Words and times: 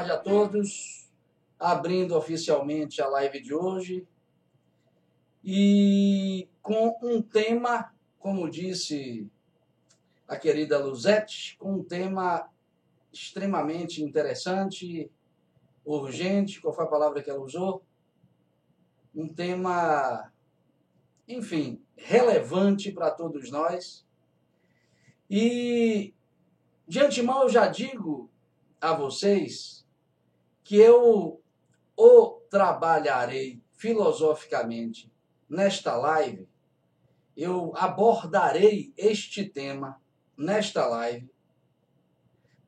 tarde 0.00 0.12
a 0.12 0.16
todos. 0.16 1.10
Abrindo 1.58 2.16
oficialmente 2.16 3.02
a 3.02 3.08
live 3.08 3.40
de 3.42 3.52
hoje. 3.52 4.06
E 5.44 6.48
com 6.62 6.96
um 7.02 7.20
tema, 7.20 7.92
como 8.18 8.50
disse 8.50 9.30
a 10.26 10.36
querida 10.36 10.78
Luzete, 10.78 11.56
com 11.58 11.74
um 11.74 11.84
tema 11.84 12.48
extremamente 13.12 14.02
interessante, 14.02 15.10
urgente, 15.84 16.62
qual 16.62 16.72
foi 16.72 16.84
a 16.84 16.88
palavra 16.88 17.22
que 17.22 17.28
ela 17.28 17.40
usou? 17.40 17.82
Um 19.14 19.28
tema, 19.28 20.32
enfim, 21.28 21.82
relevante 21.94 22.90
para 22.90 23.10
todos 23.10 23.50
nós. 23.50 24.06
E 25.28 26.14
de 26.88 27.00
antemão 27.00 27.42
eu 27.42 27.48
já 27.50 27.66
digo 27.66 28.30
a 28.80 28.94
vocês 28.94 29.79
que 30.70 30.76
eu 30.76 31.42
o 31.96 32.30
trabalharei 32.48 33.60
filosoficamente 33.72 35.12
nesta 35.48 35.96
live, 35.96 36.48
eu 37.36 37.72
abordarei 37.74 38.94
este 38.96 39.44
tema 39.44 40.00
nesta 40.36 40.86
live, 40.86 41.28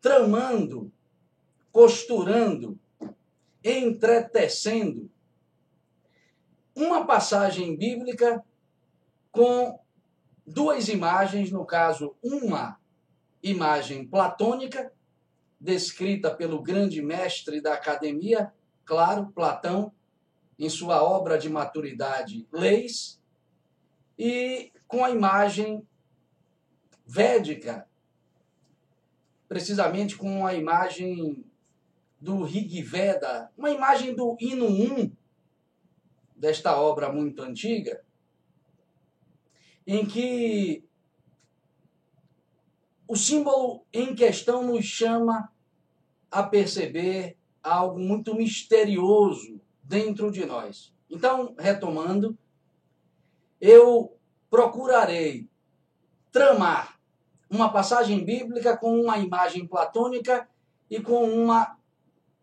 tramando, 0.00 0.92
costurando, 1.70 2.76
entretecendo 3.62 5.08
uma 6.74 7.06
passagem 7.06 7.76
bíblica 7.76 8.44
com 9.30 9.78
duas 10.44 10.88
imagens, 10.88 11.52
no 11.52 11.64
caso, 11.64 12.16
uma 12.20 12.80
imagem 13.40 14.04
platônica, 14.04 14.92
descrita 15.62 16.34
pelo 16.34 16.60
grande 16.60 17.00
mestre 17.00 17.60
da 17.60 17.74
academia, 17.74 18.52
claro, 18.84 19.30
Platão, 19.32 19.92
em 20.58 20.68
sua 20.68 21.04
obra 21.04 21.38
de 21.38 21.48
maturidade 21.48 22.48
Leis, 22.52 23.22
e 24.18 24.72
com 24.88 25.04
a 25.04 25.10
imagem 25.10 25.86
védica, 27.06 27.88
precisamente 29.48 30.16
com 30.16 30.44
a 30.44 30.52
imagem 30.52 31.44
do 32.20 32.42
Rig 32.42 32.82
Veda, 32.82 33.52
uma 33.56 33.70
imagem 33.70 34.16
do 34.16 34.36
hino 34.40 34.66
1 34.66 35.12
desta 36.34 36.76
obra 36.76 37.12
muito 37.12 37.40
antiga, 37.40 38.04
em 39.86 40.04
que 40.04 40.84
o 43.06 43.16
símbolo 43.16 43.84
em 43.92 44.14
questão 44.14 44.66
nos 44.66 44.84
chama 44.84 45.51
a 46.32 46.42
perceber 46.42 47.36
algo 47.62 48.00
muito 48.00 48.34
misterioso 48.34 49.60
dentro 49.84 50.32
de 50.32 50.44
nós. 50.44 50.92
Então, 51.08 51.54
retomando, 51.58 52.36
eu 53.60 54.18
procurarei 54.50 55.48
tramar 56.32 56.98
uma 57.48 57.70
passagem 57.70 58.24
bíblica 58.24 58.76
com 58.76 58.98
uma 58.98 59.18
imagem 59.18 59.66
platônica 59.66 60.48
e 60.90 61.00
com 61.00 61.24
uma 61.24 61.78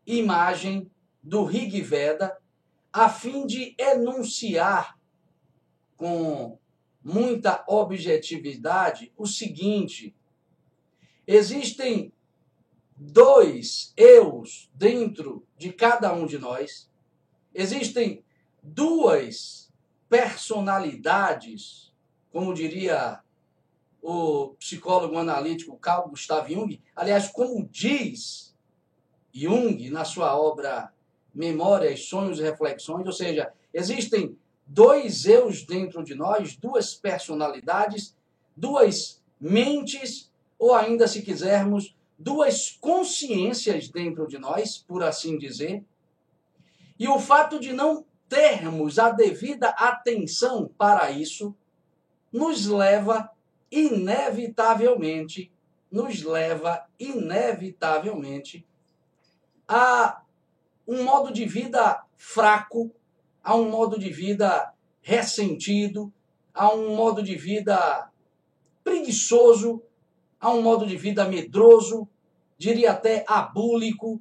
imagem 0.05 0.89
do 1.21 1.43
Rig 1.43 1.81
Veda, 1.81 2.37
a 2.93 3.09
fim 3.09 3.45
de 3.45 3.75
enunciar 3.77 4.97
com 5.97 6.57
muita 7.03 7.63
objetividade 7.67 9.11
o 9.17 9.25
seguinte 9.25 10.16
Existem 11.31 12.11
dois 12.99 13.93
eus 13.95 14.69
dentro 14.75 15.47
de 15.57 15.71
cada 15.71 16.13
um 16.13 16.25
de 16.25 16.37
nós. 16.37 16.89
Existem 17.55 18.23
duas 18.61 19.71
personalidades, 20.09 21.93
como 22.29 22.53
diria 22.53 23.21
o 24.01 24.49
psicólogo 24.59 25.17
analítico 25.17 25.77
Carl 25.77 26.09
Gustav 26.09 26.51
Jung, 26.51 26.81
aliás, 26.93 27.29
como 27.29 27.67
diz 27.71 28.53
Jung 29.33 29.89
na 29.89 30.03
sua 30.03 30.37
obra 30.37 30.93
Memórias, 31.33 32.05
Sonhos 32.05 32.39
e 32.39 32.43
Reflexões, 32.43 33.05
ou 33.05 33.13
seja, 33.13 33.53
existem 33.73 34.37
dois 34.66 35.25
eus 35.25 35.63
dentro 35.63 36.03
de 36.03 36.16
nós, 36.16 36.55
duas 36.57 36.95
personalidades, 36.95 38.16
duas 38.55 39.21
mentes 39.39 40.29
ou 40.57 40.73
ainda, 40.73 41.07
se 41.07 41.21
quisermos, 41.21 41.95
duas 42.19 42.78
consciências 42.81 43.88
dentro 43.88 44.28
de 44.28 44.38
nós, 44.38 44.78
por 44.78 45.02
assim 45.02 45.38
dizer. 45.38 45.84
E 47.00 47.07
o 47.07 47.18
fato 47.18 47.59
de 47.59 47.72
não 47.72 48.06
termos 48.28 49.00
a 49.00 49.09
devida 49.09 49.69
atenção 49.69 50.69
para 50.78 51.09
isso 51.09 51.56
nos 52.31 52.68
leva 52.68 53.31
inevitavelmente, 53.72 55.52
nos 55.90 56.22
leva 56.22 56.85
inevitavelmente 57.00 58.68
a 59.68 60.22
um 60.85 61.03
modo 61.03 61.31
de 61.31 61.46
vida 61.46 62.03
fraco, 62.18 62.91
a 63.44 63.56
um 63.56 63.69
modo 63.69 63.97
de 63.97 64.09
vida 64.12 64.74
ressentido, 65.02 66.12
a 66.53 66.74
um 66.74 66.96
modo 66.96 67.24
de 67.24 67.35
vida 67.35 68.09
preguiçoso, 68.84 69.81
a 70.39 70.51
um 70.51 70.61
modo 70.61 70.85
de 70.85 70.95
vida 70.95 71.25
medroso, 71.25 72.07
diria 72.57 72.91
até 72.91 73.25
abúlico, 73.27 74.19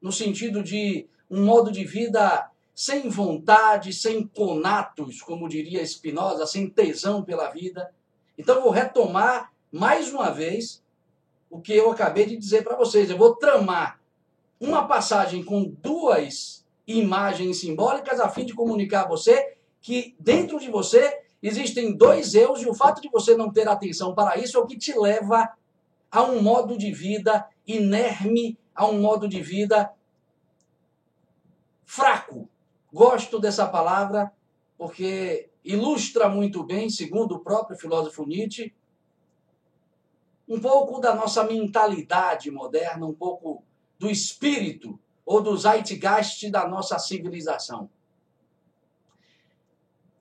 no 0.00 0.12
sentido 0.12 0.62
de 0.62 1.06
um 1.30 1.44
modo 1.44 1.70
de 1.70 1.84
vida 1.84 2.50
sem 2.74 3.08
vontade, 3.08 3.92
sem 3.92 4.26
conatos, 4.26 5.20
como 5.20 5.48
diria 5.48 5.84
Spinoza, 5.84 6.46
sem 6.46 6.70
tesão 6.70 7.22
pela 7.22 7.50
vida. 7.50 7.92
Então 8.38 8.62
vou 8.62 8.70
retomar 8.70 9.52
mais 9.70 10.12
uma 10.12 10.30
vez 10.30 10.82
o 11.50 11.60
que 11.60 11.72
eu 11.72 11.90
acabei 11.90 12.26
de 12.26 12.36
dizer 12.36 12.62
para 12.62 12.76
vocês. 12.76 13.10
Eu 13.10 13.18
vou 13.18 13.34
tramar 13.34 14.00
uma 14.60 14.86
passagem 14.86 15.42
com 15.42 15.64
duas 15.64 16.64
imagens 16.86 17.60
simbólicas 17.60 18.20
a 18.20 18.28
fim 18.28 18.44
de 18.44 18.54
comunicar 18.54 19.04
a 19.04 19.08
você 19.08 19.56
que 19.80 20.14
dentro 20.18 20.58
de 20.58 20.70
você 20.70 21.22
existem 21.42 21.96
dois 21.96 22.34
eus 22.34 22.62
e 22.62 22.68
o 22.68 22.74
fato 22.74 23.00
de 23.00 23.08
você 23.08 23.36
não 23.36 23.52
ter 23.52 23.68
atenção 23.68 24.14
para 24.14 24.38
isso 24.38 24.56
é 24.56 24.60
o 24.60 24.66
que 24.66 24.76
te 24.76 24.98
leva 24.98 25.52
a 26.10 26.22
um 26.22 26.42
modo 26.42 26.76
de 26.76 26.92
vida 26.92 27.46
inerme, 27.66 28.58
a 28.74 28.86
um 28.86 29.00
modo 29.00 29.28
de 29.28 29.40
vida 29.40 29.92
fraco. 31.84 32.48
Gosto 32.92 33.38
dessa 33.38 33.66
palavra 33.66 34.32
porque 34.76 35.50
ilustra 35.64 36.28
muito 36.28 36.62
bem, 36.62 36.88
segundo 36.88 37.36
o 37.36 37.40
próprio 37.40 37.76
filósofo 37.76 38.24
Nietzsche, 38.24 38.72
um 40.48 40.60
pouco 40.60 40.98
da 40.98 41.14
nossa 41.14 41.44
mentalidade 41.44 42.50
moderna, 42.50 43.04
um 43.04 43.12
pouco 43.12 43.62
do 43.98 44.08
espírito 44.08 44.98
ou 45.26 45.42
do 45.42 45.54
zeitgeist 45.56 46.50
da 46.50 46.66
nossa 46.66 46.98
civilização. 46.98 47.90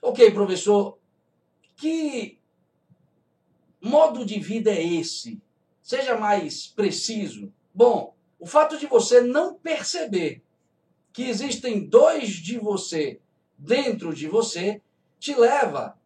Ok, 0.01 0.31
professor, 0.31 0.97
que 1.77 2.37
modo 3.79 4.25
de 4.25 4.37
vida 4.39 4.71
é 4.71 4.83
esse 4.83 5.41
Seja 5.87 6.17
mais 6.17 6.67
preciso. 6.67 7.49
Bom, 7.73 8.13
o 8.37 8.45
fato 8.45 8.77
de 8.77 8.85
você 8.87 9.21
não 9.21 9.53
perceber 9.53 10.43
que 11.13 11.23
existem 11.23 11.79
dois 11.79 12.31
de 12.31 12.59
você 12.59 13.21
dentro 13.57 14.13
de 14.13 14.27
você 14.27 14.81
te 15.17 15.33
leva 15.33 15.97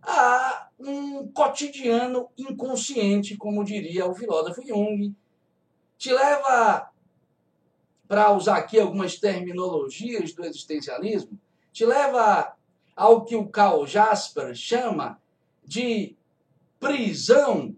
a 0.00 0.70
um 0.78 1.28
cotidiano 1.28 2.30
inconsciente, 2.38 3.36
como 3.36 3.62
diria 3.62 4.06
o 4.06 4.14
filósofo 4.14 4.66
Jung. 4.66 5.14
Te 5.98 6.10
leva, 6.10 6.90
para 8.08 8.32
usar 8.32 8.56
aqui 8.56 8.80
algumas 8.80 9.18
terminologias 9.18 10.32
do 10.32 10.42
existencialismo, 10.42 11.38
te 11.70 11.84
leva 11.84 12.56
ao 12.94 13.24
que 13.24 13.36
o 13.36 13.48
Karl 13.48 13.86
Jasper 13.86 14.54
chama 14.54 15.20
de 15.64 16.16
prisão 16.78 17.74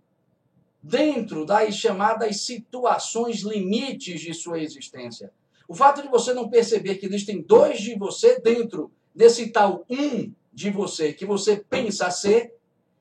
dentro 0.83 1.45
das 1.45 1.75
chamadas 1.75 2.43
situações 2.43 3.41
limites 3.41 4.21
de 4.21 4.35
sua 4.35 4.61
existência. 4.61 5.33
O 5.69 5.75
fato 5.75 6.03
de 6.03 6.09
você 6.09 6.33
não 6.33 6.49
perceber 6.49 6.97
que 6.97 7.07
existem 7.07 7.43
dois 7.43 7.81
de 7.81 7.99
você 7.99 8.41
dentro 8.41 8.91
desse 9.15 9.49
tal 9.49 9.85
um 9.91 10.33
de 10.53 10.71
você 10.71 11.13
que 11.13 11.27
você 11.27 11.57
pensa 11.57 12.11
ser, 12.11 12.55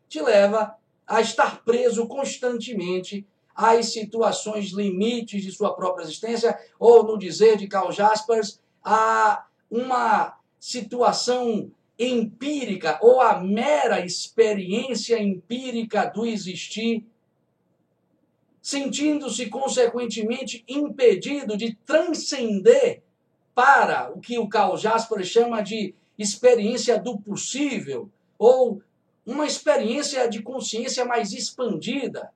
te 0.09 0.21
leva 0.21 0.75
a 1.05 1.21
estar 1.21 1.63
preso 1.63 2.07
constantemente 2.07 3.25
às 3.53 3.93
situações 3.93 4.71
limites 4.71 5.43
de 5.43 5.51
sua 5.51 5.73
própria 5.75 6.03
existência, 6.03 6.57
ou 6.79 7.03
no 7.03 7.17
dizer 7.17 7.57
de 7.57 7.67
Karl 7.67 7.91
Jaspers, 7.91 8.59
a 8.83 9.45
uma 9.69 10.37
situação 10.59 11.71
empírica 11.97 12.99
ou 13.01 13.21
a 13.21 13.39
mera 13.39 14.05
experiência 14.05 15.21
empírica 15.21 16.05
do 16.05 16.25
existir 16.25 17.05
sentindo-se 18.61 19.45
consequentemente 19.45 20.65
impedido 20.67 21.55
de 21.55 21.75
transcender 21.85 23.03
para 23.53 24.11
o 24.11 24.19
que 24.19 24.39
o 24.39 24.49
Carl 24.49 24.75
Jasper 24.75 25.23
chama 25.23 25.61
de 25.61 25.93
experiência 26.17 26.99
do 26.99 27.19
possível 27.19 28.09
ou 28.39 28.81
uma 29.23 29.45
experiência 29.45 30.27
de 30.27 30.41
consciência 30.41 31.05
mais 31.05 31.31
expandida. 31.31 32.33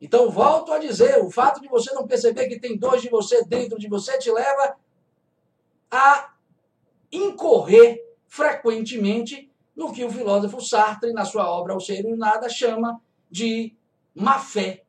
Então, 0.00 0.28
volto 0.28 0.72
a 0.72 0.78
dizer, 0.80 1.22
o 1.22 1.30
fato 1.30 1.60
de 1.60 1.68
você 1.68 1.94
não 1.94 2.04
perceber 2.04 2.48
que 2.48 2.58
tem 2.58 2.76
dois 2.76 3.00
de 3.00 3.08
você 3.08 3.44
dentro 3.44 3.78
de 3.78 3.88
você 3.88 4.18
te 4.18 4.30
leva 4.30 4.76
a 5.88 6.34
incorrer 7.12 8.11
frequentemente 8.32 9.52
no 9.76 9.92
que 9.92 10.02
o 10.02 10.10
filósofo 10.10 10.58
Sartre, 10.58 11.12
na 11.12 11.22
sua 11.22 11.50
obra 11.50 11.76
O 11.76 11.80
Ser 11.80 12.02
e 12.06 12.14
o 12.14 12.16
Nada, 12.16 12.48
chama 12.48 12.98
de 13.30 13.76
má 14.14 14.38
fé. 14.38 14.84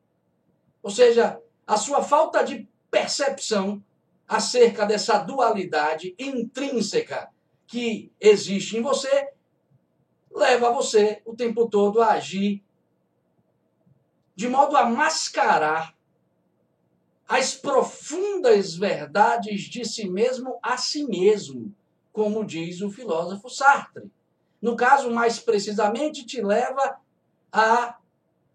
Ou 0.82 0.90
seja, 0.90 1.38
a 1.66 1.76
sua 1.76 2.02
falta 2.02 2.42
de 2.42 2.66
percepção 2.90 3.84
acerca 4.26 4.86
dessa 4.86 5.18
dualidade 5.18 6.14
intrínseca 6.18 7.28
que 7.66 8.10
existe 8.18 8.78
em 8.78 8.80
você 8.80 9.28
leva 10.34 10.72
você 10.72 11.20
o 11.26 11.36
tempo 11.36 11.68
todo 11.68 12.00
a 12.00 12.12
agir 12.12 12.64
de 14.34 14.48
modo 14.48 14.74
a 14.74 14.86
mascarar 14.86 15.94
as 17.28 17.54
profundas 17.54 18.74
verdades 18.74 19.64
de 19.64 19.84
si 19.84 20.08
mesmo 20.08 20.58
a 20.62 20.78
si 20.78 21.04
mesmo, 21.04 21.74
como 22.14 22.46
diz 22.46 22.80
o 22.80 22.92
filósofo 22.92 23.50
Sartre. 23.50 24.08
No 24.62 24.76
caso, 24.76 25.10
mais 25.10 25.40
precisamente, 25.40 26.24
te 26.24 26.40
leva 26.40 26.96
a 27.52 27.98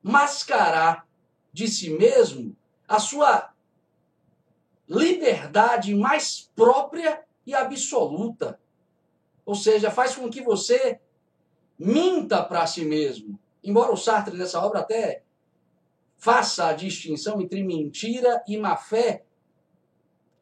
mascarar 0.01 1.05
de 1.51 1.67
si 1.67 1.89
mesmo 1.89 2.55
a 2.87 2.99
sua 2.99 3.53
liberdade 4.87 5.93
mais 5.93 6.49
própria 6.55 7.21
e 7.45 7.53
absoluta. 7.53 8.57
Ou 9.45 9.53
seja, 9.53 9.91
faz 9.91 10.15
com 10.15 10.29
que 10.29 10.41
você 10.41 11.01
minta 11.77 12.41
para 12.41 12.65
si 12.65 12.85
mesmo. 12.85 13.37
Embora 13.61 13.91
o 13.91 13.97
Sartre, 13.97 14.37
nessa 14.37 14.65
obra, 14.65 14.79
até 14.79 15.21
faça 16.15 16.67
a 16.67 16.73
distinção 16.73 17.41
entre 17.41 17.61
mentira 17.61 18.41
e 18.47 18.55
má 18.55 18.77
fé, 18.77 19.25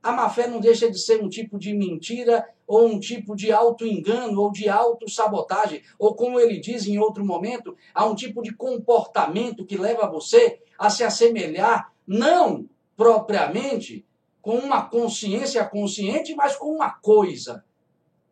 a 0.03 0.11
má 0.11 0.29
fé 0.29 0.47
não 0.47 0.59
deixa 0.59 0.89
de 0.89 0.99
ser 0.99 1.21
um 1.23 1.27
tipo 1.27 1.57
de 1.57 1.73
mentira 1.73 2.47
ou 2.67 2.85
um 2.85 2.99
tipo 2.99 3.35
de 3.35 3.51
auto-engano 3.51 4.41
ou 4.41 4.51
de 4.51 4.67
auto-sabotagem, 4.67 5.81
ou 5.97 6.13
como 6.13 6.39
ele 6.39 6.59
diz 6.59 6.85
em 6.85 6.99
outro 6.99 7.25
momento, 7.25 7.75
há 7.93 8.05
um 8.05 8.13
tipo 8.13 8.43
de 8.43 8.53
comportamento 8.53 9.65
que 9.65 9.77
leva 9.77 10.09
você 10.09 10.59
a 10.77 10.89
se 10.89 11.03
assemelhar, 11.03 11.93
não 12.05 12.69
propriamente 12.95 14.05
com 14.41 14.57
uma 14.57 14.87
consciência 14.87 15.63
consciente, 15.65 16.35
mas 16.35 16.55
com 16.55 16.67
uma 16.67 16.91
coisa, 16.91 17.63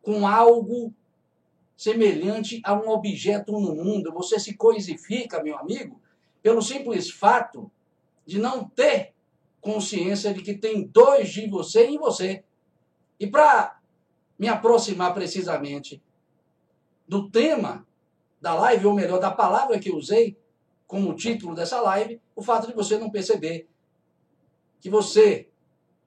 com 0.02 0.26
algo 0.26 0.92
semelhante 1.76 2.60
a 2.64 2.74
um 2.74 2.88
objeto 2.88 3.52
no 3.52 3.74
mundo. 3.74 4.12
Você 4.12 4.38
se 4.38 4.54
coisifica, 4.54 5.42
meu 5.42 5.58
amigo, 5.58 6.00
pelo 6.42 6.62
simples 6.62 7.10
fato 7.10 7.70
de 8.24 8.38
não 8.38 8.64
ter 8.64 9.12
consciência 9.60 10.32
de 10.32 10.42
que 10.42 10.54
tem 10.54 10.84
dois 10.86 11.30
de 11.30 11.48
você 11.48 11.86
em 11.86 11.98
você. 11.98 12.44
E 13.18 13.26
para 13.26 13.75
me 14.38 14.48
aproximar 14.48 15.14
precisamente 15.14 16.02
do 17.08 17.30
tema 17.30 17.86
da 18.40 18.54
live, 18.54 18.86
ou 18.86 18.94
melhor, 18.94 19.18
da 19.18 19.30
palavra 19.30 19.78
que 19.78 19.90
usei 19.90 20.36
como 20.86 21.14
título 21.14 21.54
dessa 21.54 21.80
live, 21.80 22.20
o 22.34 22.42
fato 22.42 22.66
de 22.66 22.74
você 22.74 22.98
não 22.98 23.10
perceber 23.10 23.68
que 24.80 24.90
você 24.90 25.48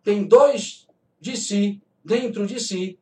tem 0.03 0.25
dois 0.25 0.87
de 1.19 1.35
si 1.35 1.81
dentro 2.03 2.47
de 2.47 2.59
si, 2.59 2.97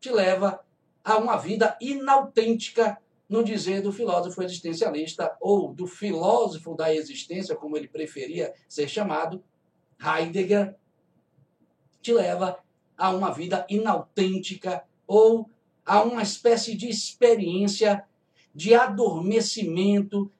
te 0.00 0.10
leva 0.10 0.64
a 1.04 1.16
uma 1.16 1.36
vida 1.36 1.76
inautêntica, 1.80 2.98
no 3.28 3.44
dizer 3.44 3.82
do 3.82 3.92
filósofo 3.92 4.42
existencialista, 4.42 5.36
ou 5.40 5.72
do 5.74 5.86
filósofo 5.86 6.74
da 6.74 6.94
existência, 6.94 7.54
como 7.54 7.76
ele 7.76 7.88
preferia 7.88 8.54
ser 8.68 8.88
chamado, 8.88 9.44
Heidegger, 10.00 10.74
te 12.00 12.12
leva 12.12 12.58
a 12.98 13.10
uma 13.10 13.32
vida 13.32 13.64
inautêntica 13.70 14.84
ou 15.06 15.48
a 15.86 16.02
uma 16.02 16.22
espécie 16.22 16.76
de 16.76 16.88
experiência 16.88 18.04
de 18.54 18.74
adormecimento, 18.74 20.30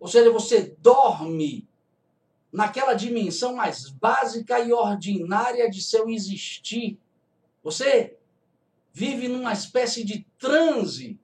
ou 0.00 0.08
seja, 0.08 0.32
você 0.32 0.74
dorme 0.80 1.68
naquela 2.50 2.94
dimensão 2.94 3.54
mais 3.54 3.90
básica 3.90 4.58
e 4.58 4.72
ordinária 4.72 5.70
de 5.70 5.82
seu 5.82 6.08
existir. 6.08 6.98
Você 7.62 8.16
vive 8.92 9.28
numa 9.28 9.52
espécie 9.52 10.02
de 10.02 10.26
transe 10.38 11.20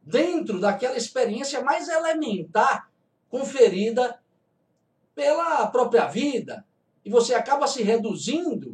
dentro 0.00 0.60
daquela 0.60 0.96
experiência 0.96 1.62
mais 1.62 1.88
elementar 1.88 2.88
conferida 3.28 4.20
pela 5.14 5.66
própria 5.66 6.06
vida. 6.06 6.64
E 7.04 7.10
você 7.10 7.34
acaba 7.34 7.66
se 7.66 7.82
reduzindo, 7.82 8.73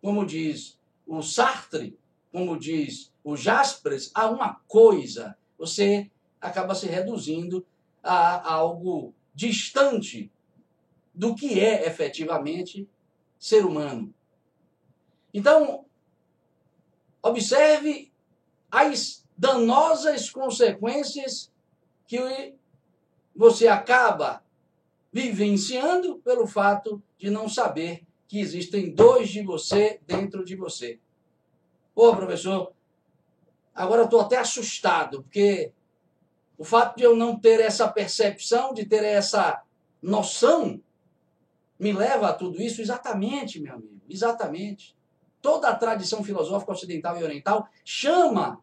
como 0.00 0.24
diz 0.24 0.78
o 1.06 1.22
Sartre, 1.22 1.98
como 2.32 2.58
diz 2.58 3.12
o 3.22 3.36
Jaspers, 3.36 4.10
a 4.14 4.28
uma 4.28 4.54
coisa. 4.66 5.36
Você 5.58 6.10
acaba 6.40 6.74
se 6.74 6.86
reduzindo 6.86 7.66
a 8.02 8.52
algo 8.52 9.14
distante 9.34 10.30
do 11.14 11.34
que 11.34 11.60
é 11.60 11.86
efetivamente 11.86 12.88
ser 13.38 13.64
humano. 13.64 14.14
Então, 15.34 15.84
observe 17.22 18.10
as 18.70 19.26
danosas 19.36 20.30
consequências 20.30 21.52
que 22.06 22.54
você 23.34 23.68
acaba 23.68 24.42
vivenciando 25.12 26.18
pelo 26.18 26.46
fato 26.46 27.02
de 27.18 27.30
não 27.30 27.48
saber 27.48 28.06
que 28.30 28.38
existem 28.38 28.94
dois 28.94 29.28
de 29.28 29.42
você 29.42 29.98
dentro 30.06 30.44
de 30.44 30.54
você. 30.54 31.00
Pô, 31.92 32.14
professor, 32.14 32.72
agora 33.74 34.02
eu 34.02 34.04
estou 34.04 34.20
até 34.20 34.38
assustado, 34.38 35.24
porque 35.24 35.72
o 36.56 36.62
fato 36.62 36.96
de 36.96 37.02
eu 37.02 37.16
não 37.16 37.36
ter 37.36 37.58
essa 37.58 37.88
percepção, 37.88 38.72
de 38.72 38.86
ter 38.86 39.02
essa 39.02 39.60
noção, 40.00 40.80
me 41.76 41.92
leva 41.92 42.28
a 42.28 42.32
tudo 42.32 42.62
isso? 42.62 42.80
Exatamente, 42.80 43.58
meu 43.58 43.74
amigo, 43.74 44.00
exatamente. 44.08 44.96
Toda 45.42 45.68
a 45.68 45.74
tradição 45.74 46.22
filosófica 46.22 46.70
ocidental 46.70 47.18
e 47.18 47.24
oriental 47.24 47.68
chama 47.84 48.62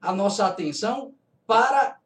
a 0.00 0.12
nossa 0.12 0.48
atenção 0.48 1.14
para 1.46 2.00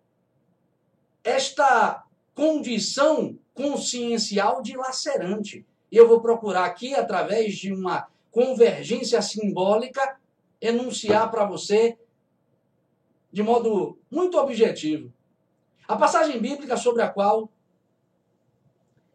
esta 1.25 2.05
condição 2.35 3.39
consciencial 3.55 4.61
dilacerante. 4.61 5.65
E 5.91 5.97
eu 5.97 6.09
vou 6.09 6.21
procurar 6.21 6.65
aqui, 6.65 6.95
através 6.95 7.57
de 7.57 7.73
uma 7.73 8.09
convergência 8.31 9.21
simbólica, 9.23 10.19
enunciar 10.61 11.31
para 11.31 11.45
você 11.45 11.99
de 13.33 13.43
modo 13.43 13.99
muito 14.11 14.39
objetivo. 14.39 15.13
A 15.87 15.97
passagem 15.97 16.41
bíblica 16.41 16.77
sobre 16.77 17.03
a 17.03 17.09
qual 17.09 17.51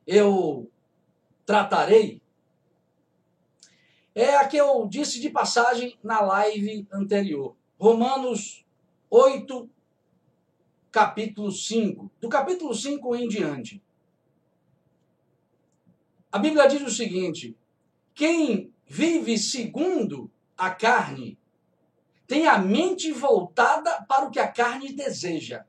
eu 0.05 0.69
tratarei 1.45 2.21
é 4.15 4.35
a 4.35 4.47
que 4.47 4.57
eu 4.57 4.87
disse 4.87 5.19
de 5.19 5.29
passagem 5.29 5.97
na 6.03 6.21
live 6.21 6.87
anterior. 6.91 7.55
Romanos 7.79 8.63
8, 9.09 9.69
capítulo 10.91 11.51
5. 11.51 12.11
Do 12.21 12.29
capítulo 12.29 12.73
5 12.73 13.15
em 13.15 13.27
diante. 13.27 13.81
A 16.33 16.39
Bíblia 16.39 16.67
diz 16.67 16.81
o 16.81 16.89
seguinte: 16.89 17.55
quem 18.15 18.73
vive 18.87 19.37
segundo 19.37 20.31
a 20.57 20.71
carne 20.71 21.37
tem 22.25 22.47
a 22.47 22.57
mente 22.57 23.11
voltada 23.11 24.03
para 24.09 24.25
o 24.25 24.31
que 24.31 24.39
a 24.39 24.51
carne 24.51 24.91
deseja. 24.91 25.63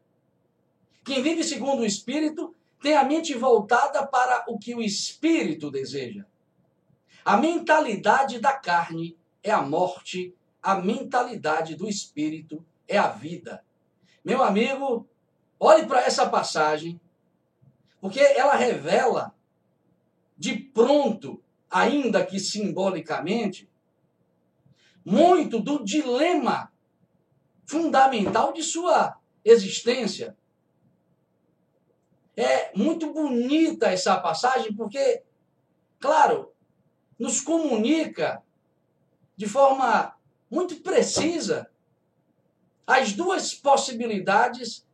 Quem 1.04 1.23
vive 1.23 1.44
segundo 1.44 1.80
o 1.80 1.85
espírito 1.85 2.56
tem 2.80 2.97
a 2.97 3.04
mente 3.04 3.35
voltada 3.35 4.06
para 4.06 4.47
o 4.49 4.59
que 4.59 4.75
o 4.75 4.80
espírito 4.80 5.71
deseja. 5.71 6.25
A 7.23 7.37
mentalidade 7.37 8.38
da 8.38 8.54
carne 8.54 9.18
é 9.42 9.50
a 9.50 9.61
morte, 9.61 10.35
a 10.62 10.76
mentalidade 10.76 11.75
do 11.75 11.87
espírito 11.87 12.64
é 12.88 12.97
a 12.97 13.09
vida. 13.09 13.62
Meu 14.25 14.42
amigo, 14.42 15.06
olhe 15.61 15.85
para 15.85 16.00
essa 16.00 16.26
passagem, 16.26 16.99
porque 18.00 18.21
ela 18.21 18.54
revela 18.54 19.35
de 20.36 20.56
pronto, 20.56 21.42
ainda 21.70 22.24
que 22.24 22.38
simbolicamente, 22.38 23.68
muito 25.04 25.60
do 25.60 25.84
dilema 25.84 26.72
fundamental 27.66 28.52
de 28.52 28.62
sua 28.62 29.18
existência. 29.44 30.36
É 32.36 32.76
muito 32.76 33.12
bonita 33.12 33.88
essa 33.88 34.18
passagem 34.18 34.74
porque, 34.74 35.22
claro, 36.00 36.52
nos 37.18 37.40
comunica 37.40 38.42
de 39.36 39.46
forma 39.46 40.16
muito 40.50 40.76
precisa 40.76 41.70
as 42.86 43.12
duas 43.12 43.54
possibilidades 43.54 44.86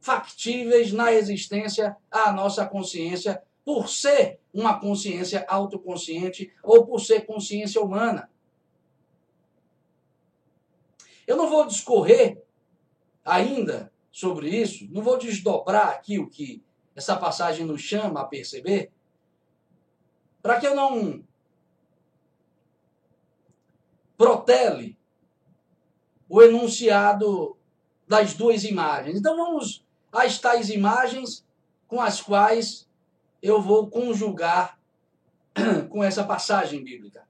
factíveis 0.00 0.92
na 0.92 1.12
existência 1.12 1.96
à 2.10 2.32
nossa 2.32 2.66
consciência, 2.66 3.42
por 3.64 3.88
ser 3.88 4.40
uma 4.52 4.78
consciência 4.78 5.44
autoconsciente 5.48 6.52
ou 6.62 6.86
por 6.86 7.00
ser 7.00 7.26
consciência 7.26 7.80
humana. 7.80 8.30
Eu 11.26 11.36
não 11.36 11.48
vou 11.48 11.66
discorrer 11.66 12.42
ainda 13.24 13.92
sobre 14.10 14.50
isso, 14.50 14.86
não 14.90 15.02
vou 15.02 15.16
desdobrar 15.16 15.88
aqui 15.88 16.18
o 16.18 16.28
que 16.28 16.62
essa 16.94 17.16
passagem 17.16 17.64
nos 17.64 17.80
chama 17.80 18.20
a 18.20 18.24
perceber, 18.24 18.92
para 20.42 20.60
que 20.60 20.66
eu 20.66 20.74
não 20.74 21.24
protele 24.16 24.98
o 26.28 26.42
enunciado 26.42 27.56
das 28.06 28.34
duas 28.34 28.64
imagens. 28.64 29.18
Então 29.18 29.36
vamos 29.36 29.84
às 30.10 30.38
tais 30.38 30.68
imagens 30.68 31.46
com 31.86 32.00
as 32.00 32.20
quais 32.20 32.88
eu 33.42 33.60
vou 33.60 33.90
conjugar 33.90 34.78
com 35.90 36.02
essa 36.02 36.24
passagem 36.24 36.82
bíblica. 36.84 37.26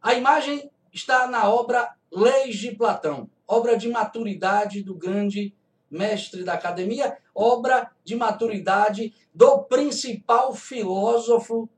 A 0.00 0.14
imagem 0.14 0.70
está 0.92 1.26
na 1.26 1.48
obra 1.48 1.94
Leis 2.10 2.56
de 2.56 2.74
Platão, 2.74 3.30
obra 3.46 3.76
de 3.76 3.88
maturidade 3.88 4.82
do 4.82 4.94
grande 4.94 5.54
mestre 5.90 6.42
da 6.42 6.54
academia, 6.54 7.18
obra 7.34 7.90
de 8.04 8.16
maturidade 8.16 9.12
do 9.34 9.62
principal 9.64 10.54
filósofo 10.54 11.68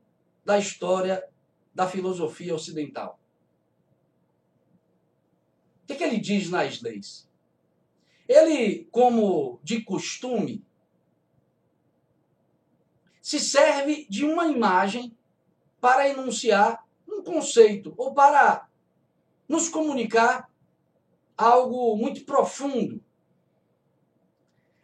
da 0.45 0.57
história 0.57 1.23
da 1.73 1.87
filosofia 1.87 2.55
ocidental. 2.55 3.19
O 5.83 5.87
que, 5.87 5.95
que 5.95 6.03
ele 6.03 6.19
diz 6.19 6.49
nas 6.49 6.81
leis? 6.81 7.27
Ele, 8.27 8.87
como 8.91 9.59
de 9.63 9.81
costume, 9.81 10.63
se 13.23 13.39
serve 13.39 14.05
de 14.09 14.25
uma 14.25 14.47
imagem 14.47 15.17
para 15.79 16.09
enunciar 16.09 16.85
um 17.07 17.23
conceito 17.23 17.93
ou 17.95 18.13
para 18.13 18.67
nos 19.47 19.69
comunicar 19.69 20.51
algo 21.37 21.95
muito 21.95 22.25
profundo. 22.25 23.01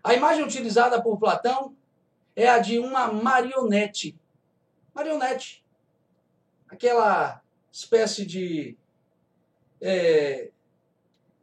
A 0.01 0.13
imagem 0.13 0.45
utilizada 0.45 1.03
por 1.03 1.19
Platão 1.19 1.75
é 2.33 2.47
a 2.47 2.59
de 2.59 2.79
uma 2.79 3.11
marionete. 3.11 4.17
Marionete. 4.93 5.65
Aquela 6.69 7.43
espécie 7.69 8.25
de 8.25 8.77
é, 9.81 10.49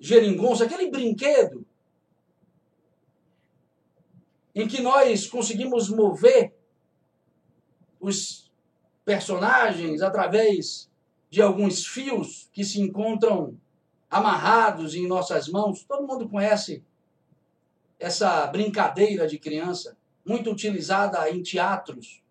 geringonça, 0.00 0.64
aquele 0.64 0.90
brinquedo 0.90 1.66
em 4.54 4.66
que 4.66 4.80
nós 4.80 5.26
conseguimos 5.26 5.90
mover 5.90 6.55
os 8.06 8.48
personagens 9.04 10.00
através 10.00 10.88
de 11.28 11.42
alguns 11.42 11.84
fios 11.84 12.48
que 12.52 12.64
se 12.64 12.80
encontram 12.80 13.58
amarrados 14.08 14.94
em 14.94 15.08
nossas 15.08 15.48
mãos. 15.48 15.82
Todo 15.82 16.06
mundo 16.06 16.28
conhece 16.28 16.84
essa 17.98 18.46
brincadeira 18.46 19.26
de 19.26 19.38
criança, 19.38 19.96
muito 20.25 20.50
utilizada 20.52 21.28
em 21.28 21.42
teatros. 21.42 22.22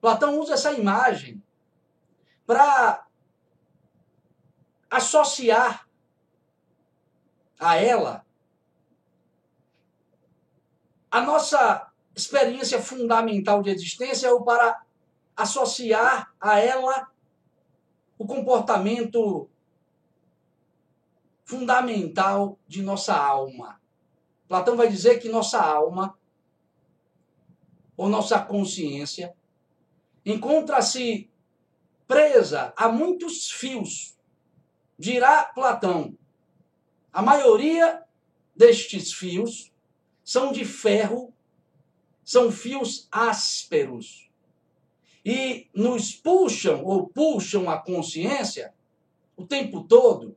Platão 0.00 0.38
usa 0.38 0.54
essa 0.54 0.72
imagem 0.72 1.42
para 2.46 3.06
associar 4.90 5.88
a 7.58 7.76
ela 7.76 8.26
a 11.10 11.20
nossa 11.22 11.90
experiência 12.14 12.80
fundamental 12.82 13.62
de 13.62 13.70
existência 13.70 14.32
ou 14.32 14.42
para 14.42 14.82
associar 15.40 16.34
a 16.38 16.58
ela 16.58 17.10
o 18.18 18.26
comportamento 18.26 19.48
fundamental 21.44 22.58
de 22.68 22.82
nossa 22.82 23.16
alma. 23.16 23.80
Platão 24.46 24.76
vai 24.76 24.88
dizer 24.88 25.18
que 25.18 25.30
nossa 25.30 25.58
alma 25.58 26.18
ou 27.96 28.08
nossa 28.08 28.38
consciência 28.38 29.34
encontra-se 30.24 31.30
presa 32.06 32.74
a 32.76 32.88
muitos 32.88 33.50
fios. 33.50 34.18
Dirá 34.98 35.44
Platão, 35.44 36.16
a 37.10 37.22
maioria 37.22 38.04
destes 38.54 39.14
fios 39.14 39.72
são 40.22 40.52
de 40.52 40.66
ferro, 40.66 41.32
são 42.22 42.52
fios 42.52 43.08
ásperos 43.10 44.29
e 45.30 45.68
nos 45.72 46.12
puxam 46.12 46.84
ou 46.84 47.06
puxam 47.06 47.70
a 47.70 47.78
consciência 47.78 48.74
o 49.36 49.46
tempo 49.46 49.84
todo 49.84 50.36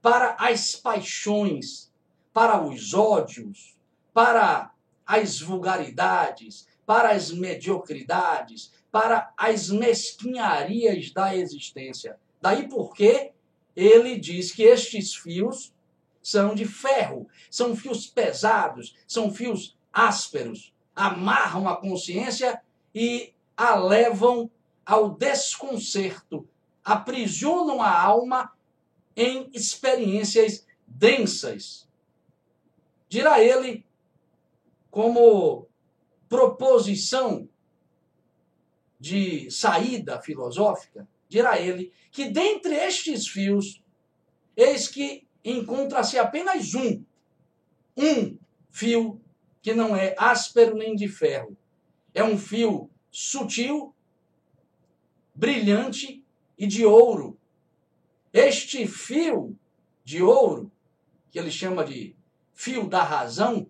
para 0.00 0.36
as 0.38 0.74
paixões, 0.74 1.92
para 2.32 2.64
os 2.64 2.94
ódios, 2.94 3.76
para 4.14 4.72
as 5.06 5.38
vulgaridades, 5.38 6.66
para 6.86 7.10
as 7.10 7.30
mediocridades, 7.30 8.72
para 8.90 9.34
as 9.36 9.68
mesquinharias 9.68 11.10
da 11.10 11.36
existência. 11.36 12.18
Daí 12.40 12.70
porque 12.70 13.32
ele 13.76 14.18
diz 14.18 14.50
que 14.50 14.62
estes 14.62 15.14
fios 15.14 15.74
são 16.22 16.54
de 16.54 16.64
ferro, 16.64 17.28
são 17.50 17.76
fios 17.76 18.06
pesados, 18.06 18.96
são 19.06 19.30
fios 19.30 19.76
ásperos, 19.92 20.72
amarram 20.96 21.68
a 21.68 21.76
consciência 21.76 22.62
e 22.94 23.34
a 23.56 23.74
levam 23.74 24.50
ao 24.84 25.10
desconcerto, 25.10 26.48
aprisionam 26.84 27.80
a 27.80 28.00
alma 28.00 28.52
em 29.16 29.50
experiências 29.52 30.66
densas. 30.86 31.88
Dirá 33.08 33.42
ele, 33.42 33.84
como 34.90 35.66
proposição 36.28 37.48
de 38.98 39.50
saída 39.50 40.20
filosófica, 40.20 41.08
dirá 41.28 41.58
ele 41.58 41.92
que 42.10 42.26
dentre 42.26 42.74
estes 42.74 43.26
fios, 43.26 43.82
eis 44.56 44.88
que 44.88 45.26
encontra-se 45.44 46.18
apenas 46.18 46.74
um, 46.74 47.04
um 47.96 48.38
fio 48.70 49.20
que 49.60 49.74
não 49.74 49.96
é 49.96 50.14
áspero 50.18 50.76
nem 50.76 50.94
de 50.94 51.08
ferro. 51.08 51.56
É 52.14 52.22
um 52.22 52.36
fio 52.36 52.90
sutil, 53.12 53.94
brilhante 55.34 56.24
e 56.58 56.66
de 56.66 56.86
ouro. 56.86 57.38
Este 58.32 58.86
fio 58.86 59.54
de 60.02 60.22
ouro, 60.22 60.72
que 61.30 61.38
ele 61.38 61.50
chama 61.50 61.84
de 61.84 62.16
fio 62.54 62.88
da 62.88 63.02
razão, 63.02 63.66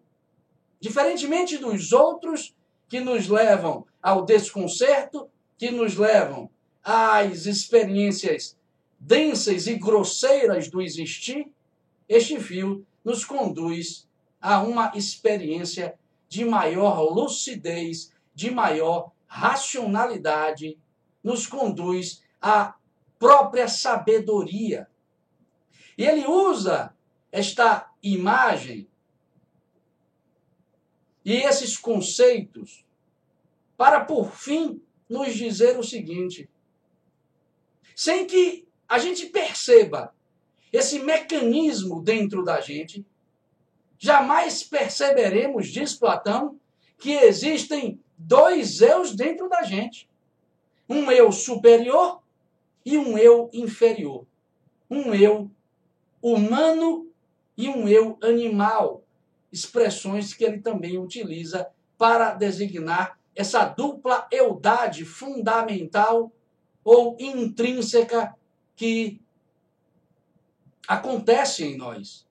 diferentemente 0.81 1.59
dos 1.59 1.93
outros 1.93 2.55
que 2.89 3.01
nos 3.01 3.27
levam 3.27 3.85
ao 4.01 4.25
desconcerto, 4.25 5.29
que 5.59 5.71
nos 5.71 5.97
levam 5.97 6.49
às 6.83 7.47
experiências 7.47 8.57
densas 8.99 9.67
e 9.67 9.75
grosseiras 9.75 10.69
do 10.69 10.81
existir, 10.81 11.51
este 12.09 12.39
fio 12.39 12.87
nos 13.05 13.25
conduz 13.25 14.09
a 14.41 14.63
uma 14.63 14.93
experiência 14.95 15.99
de 16.29 16.45
maior 16.45 17.01
lucidez, 17.13 18.13
de 18.35 18.51
maior 18.51 19.13
racionalidade, 19.33 20.79
nos 21.25 21.47
conduz 21.47 22.23
à 22.39 22.75
própria 23.19 23.67
sabedoria. 23.67 24.87
E 25.97 26.05
ele 26.05 26.27
usa 26.27 26.95
esta 27.31 27.91
imagem 28.03 28.87
e 31.25 31.33
esses 31.33 31.79
conceitos 31.79 32.85
para, 33.75 34.05
por 34.05 34.33
fim, 34.33 34.83
nos 35.09 35.35
dizer 35.35 35.79
o 35.79 35.83
seguinte: 35.83 36.47
sem 37.97 38.27
que 38.27 38.69
a 38.87 38.99
gente 38.99 39.27
perceba 39.31 40.15
esse 40.71 40.99
mecanismo 40.99 42.03
dentro 42.03 42.45
da 42.45 42.61
gente, 42.61 43.07
jamais 43.99 44.62
perceberemos, 44.62 45.69
diz 45.69 45.95
Platão, 45.95 46.61
que 46.99 47.12
existem 47.12 47.99
dois 48.26 48.81
eus 48.81 49.14
dentro 49.14 49.49
da 49.49 49.62
gente: 49.62 50.09
um 50.88 51.11
eu 51.11 51.31
superior 51.33 52.23
e 52.85 52.99
um 52.99 53.17
eu 53.17 53.50
inferior. 53.52 54.26
Um 54.91 55.14
eu 55.14 55.50
humano 56.21 57.11
e 57.57 57.69
um 57.69 57.88
eu 57.88 58.19
animal. 58.23 59.02
Expressões 59.50 60.33
que 60.35 60.45
ele 60.45 60.61
também 60.61 60.99
utiliza 60.99 61.69
para 61.99 62.35
designar 62.35 63.19
essa 63.35 63.64
dupla 63.64 64.26
eudade 64.31 65.05
fundamental 65.05 66.33
ou 66.85 67.17
intrínseca 67.19 68.35
que 68.75 69.21
acontece 70.87 71.64
em 71.64 71.76
nós. 71.76 72.26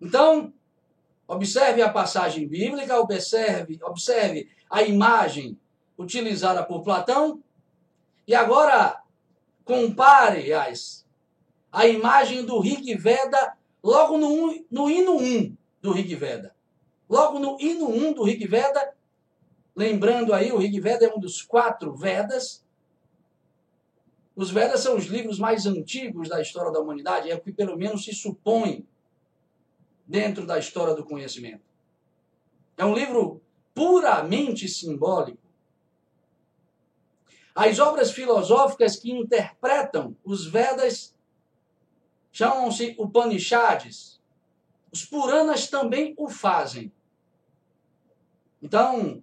Então, 0.00 0.52
observe 1.30 1.80
a 1.80 1.88
passagem 1.88 2.48
bíblica, 2.48 2.98
observe, 2.98 3.78
observe 3.84 4.50
a 4.68 4.82
imagem 4.82 5.56
utilizada 5.96 6.64
por 6.64 6.82
Platão 6.82 7.40
e 8.26 8.34
agora 8.34 9.00
compare 9.64 10.52
as, 10.52 11.06
a 11.70 11.86
imagem 11.86 12.44
do 12.44 12.58
Rig 12.58 12.96
Veda 12.96 13.56
logo 13.80 14.18
no, 14.18 14.64
no 14.68 14.90
hino 14.90 15.16
1 15.18 15.56
do 15.80 15.92
Rig 15.92 16.16
Veda. 16.16 16.52
Logo 17.08 17.38
no 17.38 17.56
hino 17.60 17.88
1 17.88 18.12
do 18.12 18.24
Rig 18.24 18.44
Veda, 18.48 18.92
lembrando 19.74 20.34
aí, 20.34 20.50
o 20.50 20.58
Rig 20.58 20.80
Veda 20.80 21.06
é 21.06 21.14
um 21.14 21.20
dos 21.20 21.42
quatro 21.42 21.94
Vedas. 21.94 22.64
Os 24.34 24.50
Vedas 24.50 24.80
são 24.80 24.96
os 24.96 25.06
livros 25.06 25.38
mais 25.38 25.64
antigos 25.64 26.28
da 26.28 26.40
história 26.40 26.72
da 26.72 26.80
humanidade, 26.80 27.30
é 27.30 27.36
o 27.36 27.40
que 27.40 27.52
pelo 27.52 27.76
menos 27.76 28.04
se 28.04 28.12
supõe 28.12 28.84
dentro 30.10 30.44
da 30.44 30.58
história 30.58 30.92
do 30.92 31.04
conhecimento. 31.04 31.62
É 32.76 32.84
um 32.84 32.92
livro 32.92 33.40
puramente 33.72 34.68
simbólico. 34.68 35.38
As 37.54 37.78
obras 37.78 38.10
filosóficas 38.10 38.96
que 38.96 39.12
interpretam 39.12 40.16
os 40.24 40.46
Vedas 40.46 41.14
chamam-se 42.32 42.96
Upanishads. 42.98 44.20
Os 44.90 45.04
Puranas 45.04 45.68
também 45.68 46.12
o 46.18 46.28
fazem. 46.28 46.92
Então, 48.60 49.22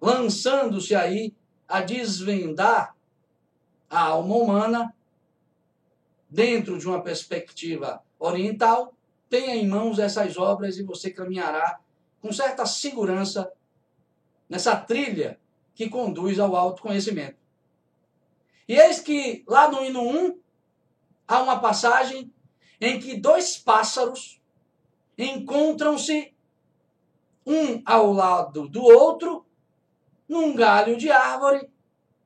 lançando-se 0.00 0.94
aí 0.94 1.34
a 1.66 1.80
desvendar 1.80 2.94
a 3.90 4.02
alma 4.02 4.36
humana 4.36 4.94
dentro 6.30 6.78
de 6.78 6.86
uma 6.86 7.02
perspectiva 7.02 8.04
oriental, 8.20 8.94
tenha 9.28 9.54
em 9.54 9.66
mãos 9.66 9.98
essas 9.98 10.36
obras 10.36 10.78
e 10.78 10.82
você 10.82 11.10
caminhará 11.10 11.80
com 12.20 12.32
certa 12.32 12.66
segurança 12.66 13.52
nessa 14.48 14.76
trilha 14.76 15.38
que 15.74 15.88
conduz 15.88 16.38
ao 16.38 16.56
autoconhecimento. 16.56 17.36
E 18.66 18.74
eis 18.74 19.00
que 19.00 19.44
lá 19.46 19.70
no 19.70 19.84
hino 19.84 20.02
1 20.02 20.38
há 21.26 21.42
uma 21.42 21.60
passagem 21.60 22.32
em 22.80 22.98
que 22.98 23.16
dois 23.16 23.56
pássaros 23.56 24.40
encontram-se 25.16 26.34
um 27.46 27.82
ao 27.84 28.12
lado 28.12 28.68
do 28.68 28.82
outro 28.82 29.46
num 30.28 30.54
galho 30.54 30.96
de 30.96 31.10
árvore, 31.10 31.70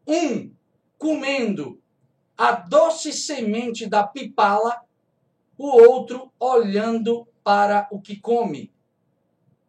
um 0.07 0.53
comendo 0.99 1.81
a 2.37 2.53
doce 2.53 3.13
semente 3.13 3.87
da 3.87 4.05
pipala, 4.05 4.85
o 5.63 5.69
outro 5.69 6.33
olhando 6.41 7.25
para 7.45 7.87
o 7.93 8.01
que 8.01 8.17
come. 8.17 8.75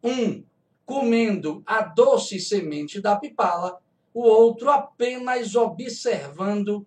Um 0.03 0.43
comendo 0.83 1.61
a 1.67 1.83
doce 1.83 2.39
semente 2.39 2.99
da 2.99 3.15
pipala, 3.15 3.79
o 4.11 4.23
outro 4.23 4.71
apenas 4.71 5.55
observando 5.55 6.83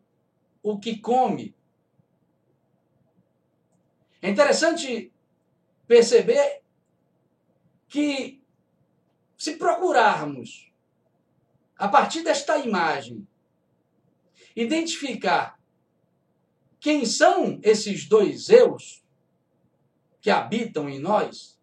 o 0.60 0.76
que 0.76 0.98
come. 0.98 1.54
É 4.20 4.28
interessante 4.28 5.12
perceber 5.86 6.62
que, 7.86 8.42
se 9.38 9.54
procurarmos, 9.54 10.72
a 11.78 11.86
partir 11.86 12.24
desta 12.24 12.58
imagem, 12.58 13.24
identificar 14.56 15.55
quem 16.86 17.04
são 17.04 17.58
esses 17.64 18.06
dois 18.06 18.48
eus 18.48 19.02
que 20.20 20.30
habitam 20.30 20.88
em 20.88 21.00
nós, 21.00 21.58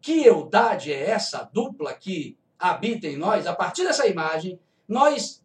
que 0.00 0.22
eudade 0.24 0.92
é 0.92 1.10
essa 1.10 1.42
dupla 1.52 1.92
que 1.92 2.38
habita 2.56 3.08
em 3.08 3.16
nós, 3.16 3.44
a 3.44 3.52
partir 3.52 3.82
dessa 3.82 4.06
imagem, 4.06 4.56
nós 4.86 5.44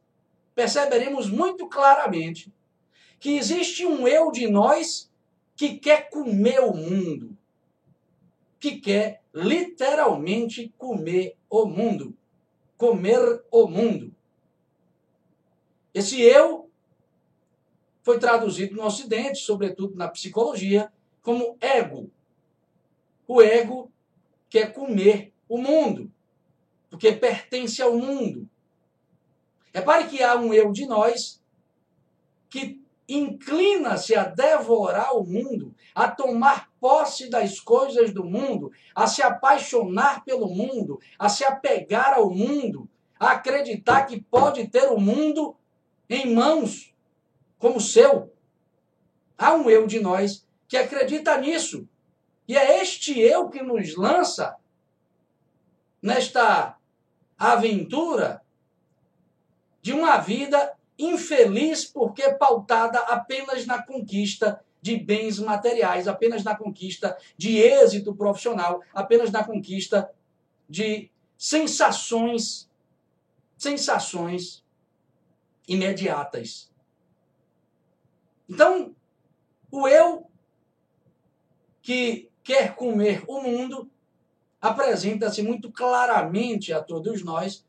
perceberemos 0.53 1.27
muito 1.27 1.67
claramente 1.67 2.53
que 3.19 3.37
existe 3.37 3.87
um 3.87 4.07
eu 4.07 4.31
de 4.31 4.47
nós 4.47 5.11
que 5.55 5.79
quer 5.79 6.07
comer 6.11 6.59
o 6.59 6.75
mundo, 6.75 7.35
que 8.59 8.79
quer 8.79 9.23
literalmente 9.33 10.71
comer 10.77 11.35
o 11.49 11.65
mundo, 11.65 12.15
comer 12.77 13.43
o 13.49 13.67
mundo. 13.67 14.13
Esse 15.91 16.21
eu 16.21 16.66
foi 18.07 18.19
traduzido 18.19 18.73
no 18.73 18.85
Ocidente, 18.85 19.39
sobretudo 19.39 19.97
na 19.97 20.07
psicologia, 20.07 20.89
como 21.21 21.57
ego. 21.59 22.09
O 23.27 23.41
ego 23.41 23.91
quer 24.49 24.71
comer 24.71 25.33
o 25.49 25.57
mundo 25.57 26.09
porque 26.89 27.11
pertence 27.11 27.81
ao 27.81 27.97
mundo. 27.97 28.49
Repare 29.73 30.07
que 30.07 30.23
há 30.23 30.37
um 30.37 30.53
eu 30.53 30.71
de 30.71 30.85
nós 30.85 31.43
que 32.49 32.81
inclina-se 33.09 34.15
a 34.15 34.23
devorar 34.23 35.13
o 35.17 35.25
mundo, 35.25 35.75
a 35.93 36.09
tomar 36.09 36.71
posse 36.79 37.29
das 37.29 37.59
coisas 37.59 38.13
do 38.13 38.23
mundo, 38.23 38.71
a 38.95 39.05
se 39.05 39.21
apaixonar 39.21 40.23
pelo 40.23 40.47
mundo, 40.47 40.97
a 41.19 41.27
se 41.27 41.43
apegar 41.43 42.13
ao 42.13 42.29
mundo, 42.29 42.87
a 43.19 43.31
acreditar 43.31 44.05
que 44.05 44.21
pode 44.21 44.65
ter 44.69 44.87
o 44.93 44.97
mundo 44.97 45.57
em 46.09 46.33
mãos 46.33 46.95
como 47.57 47.81
seu. 47.81 48.33
Há 49.37 49.53
um 49.53 49.69
eu 49.69 49.85
de 49.85 49.99
nós 49.99 50.47
que 50.67 50.77
acredita 50.77 51.37
nisso. 51.37 51.87
E 52.47 52.55
é 52.55 52.81
este 52.81 53.19
eu 53.19 53.49
que 53.49 53.61
nos 53.61 53.95
lança 53.95 54.55
nesta 56.01 56.77
aventura 57.37 58.41
de 59.81 59.93
uma 59.93 60.17
vida 60.17 60.75
infeliz 60.97 61.85
porque 61.85 62.31
pautada 62.33 62.99
apenas 62.99 63.65
na 63.65 63.81
conquista 63.81 64.63
de 64.81 64.97
bens 64.97 65.39
materiais, 65.39 66.07
apenas 66.07 66.43
na 66.43 66.55
conquista 66.55 67.17
de 67.37 67.57
êxito 67.57 68.15
profissional, 68.15 68.81
apenas 68.93 69.31
na 69.31 69.43
conquista 69.43 70.09
de 70.69 71.11
sensações, 71.37 72.69
sensações 73.57 74.63
imediatas. 75.67 76.71
Então, 78.49 78.95
o 79.71 79.87
eu 79.87 80.29
que 81.81 82.29
quer 82.43 82.75
comer 82.75 83.23
o 83.27 83.41
mundo 83.41 83.89
apresenta-se 84.61 85.41
muito 85.41 85.71
claramente 85.71 86.73
a 86.73 86.81
todos 86.81 87.23
nós, 87.23 87.65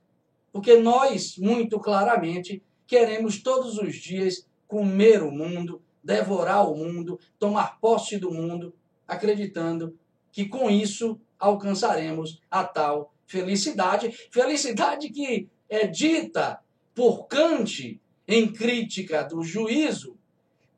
porque 0.52 0.76
nós, 0.76 1.36
muito 1.36 1.78
claramente, 1.78 2.62
queremos 2.86 3.42
todos 3.42 3.78
os 3.78 3.96
dias 3.96 4.46
comer 4.66 5.22
o 5.22 5.30
mundo, 5.30 5.82
devorar 6.02 6.68
o 6.70 6.76
mundo, 6.76 7.18
tomar 7.38 7.78
posse 7.80 8.18
do 8.18 8.32
mundo, 8.32 8.74
acreditando 9.06 9.98
que 10.32 10.46
com 10.46 10.70
isso 10.70 11.20
alcançaremos 11.38 12.40
a 12.50 12.64
tal 12.64 13.12
felicidade. 13.26 14.10
Felicidade 14.30 15.10
que 15.10 15.48
é 15.68 15.86
dita 15.86 16.60
por 16.94 17.26
Kant 17.26 18.00
em 18.26 18.52
crítica 18.52 19.22
do 19.22 19.42
juízo, 19.42 20.17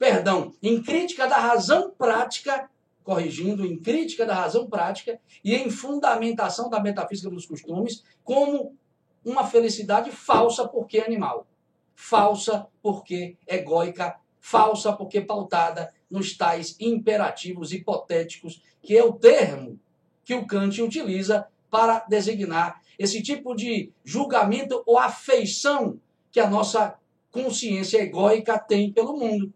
perdão, 0.00 0.54
em 0.62 0.82
crítica 0.82 1.28
da 1.28 1.36
razão 1.36 1.90
prática 1.90 2.70
corrigindo 3.04 3.66
em 3.66 3.76
crítica 3.76 4.24
da 4.24 4.34
razão 4.34 4.66
prática 4.66 5.20
e 5.44 5.54
em 5.54 5.70
fundamentação 5.70 6.70
da 6.70 6.80
metafísica 6.80 7.28
dos 7.28 7.44
costumes 7.44 8.02
como 8.24 8.76
uma 9.24 9.46
felicidade 9.46 10.10
falsa 10.10 10.66
porque 10.66 10.98
é 10.98 11.04
animal, 11.04 11.46
falsa 11.94 12.66
porque 12.82 13.36
egóica, 13.46 14.16
falsa 14.38 14.92
porque 14.92 15.20
pautada 15.20 15.92
nos 16.10 16.36
tais 16.36 16.76
imperativos 16.80 17.72
hipotéticos, 17.72 18.62
que 18.82 18.96
é 18.96 19.04
o 19.04 19.12
termo 19.12 19.78
que 20.24 20.34
o 20.34 20.46
Kant 20.46 20.80
utiliza 20.80 21.46
para 21.70 22.06
designar 22.08 22.80
esse 22.98 23.22
tipo 23.22 23.54
de 23.54 23.92
julgamento 24.02 24.82
ou 24.86 24.98
afeição 24.98 25.98
que 26.30 26.40
a 26.40 26.48
nossa 26.48 26.96
consciência 27.30 27.98
egóica 27.98 28.58
tem 28.58 28.92
pelo 28.92 29.16
mundo. 29.16 29.52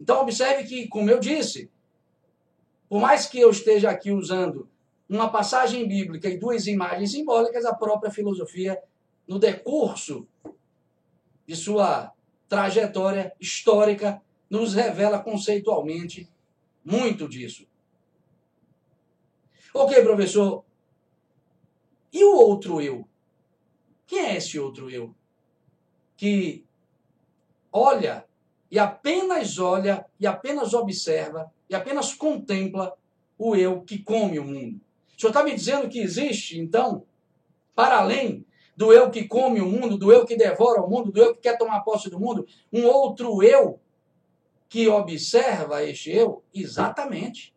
Então, 0.00 0.20
observe 0.20 0.64
que, 0.64 0.88
como 0.88 1.10
eu 1.10 1.18
disse, 1.18 1.70
por 2.88 3.00
mais 3.00 3.26
que 3.26 3.40
eu 3.40 3.50
esteja 3.50 3.90
aqui 3.90 4.10
usando 4.10 4.68
uma 5.08 5.30
passagem 5.30 5.86
bíblica 5.86 6.28
e 6.28 6.38
duas 6.38 6.66
imagens 6.66 7.12
simbólicas, 7.12 7.64
a 7.64 7.74
própria 7.74 8.10
filosofia, 8.10 8.80
no 9.26 9.38
decurso 9.38 10.26
de 11.46 11.56
sua 11.56 12.12
trajetória 12.48 13.32
histórica, 13.40 14.22
nos 14.48 14.74
revela 14.74 15.18
conceitualmente 15.18 16.28
muito 16.84 17.28
disso. 17.28 17.66
Ok, 19.74 20.02
professor, 20.02 20.64
E 22.12 22.24
o 22.24 22.34
outro 22.34 22.80
eu? 22.80 23.06
Quem 24.06 24.20
é 24.20 24.36
esse 24.36 24.58
outro 24.58 24.88
eu? 24.88 25.14
Que 26.16 26.64
olha 27.70 28.25
e 28.70 28.78
apenas 28.78 29.58
olha 29.58 30.04
e 30.18 30.26
apenas 30.26 30.74
observa 30.74 31.50
e 31.68 31.74
apenas 31.74 32.14
contempla 32.14 32.96
o 33.38 33.54
eu 33.54 33.82
que 33.82 33.98
come 33.98 34.38
o 34.38 34.44
mundo. 34.44 34.80
O 35.16 35.20
senhor 35.20 35.30
está 35.30 35.42
me 35.42 35.54
dizendo 35.54 35.88
que 35.88 35.98
existe, 35.98 36.58
então, 36.58 37.04
para 37.74 37.98
além 37.98 38.44
do 38.76 38.92
eu 38.92 39.10
que 39.10 39.24
come 39.24 39.60
o 39.60 39.66
mundo, 39.66 39.96
do 39.96 40.12
eu 40.12 40.26
que 40.26 40.36
devora 40.36 40.82
o 40.82 40.88
mundo, 40.88 41.10
do 41.10 41.20
eu 41.20 41.34
que 41.34 41.40
quer 41.40 41.56
tomar 41.56 41.80
posse 41.80 42.10
do 42.10 42.20
mundo, 42.20 42.46
um 42.72 42.84
outro 42.86 43.42
eu 43.42 43.80
que 44.68 44.88
observa 44.88 45.82
este 45.82 46.10
eu? 46.10 46.42
Exatamente. 46.52 47.54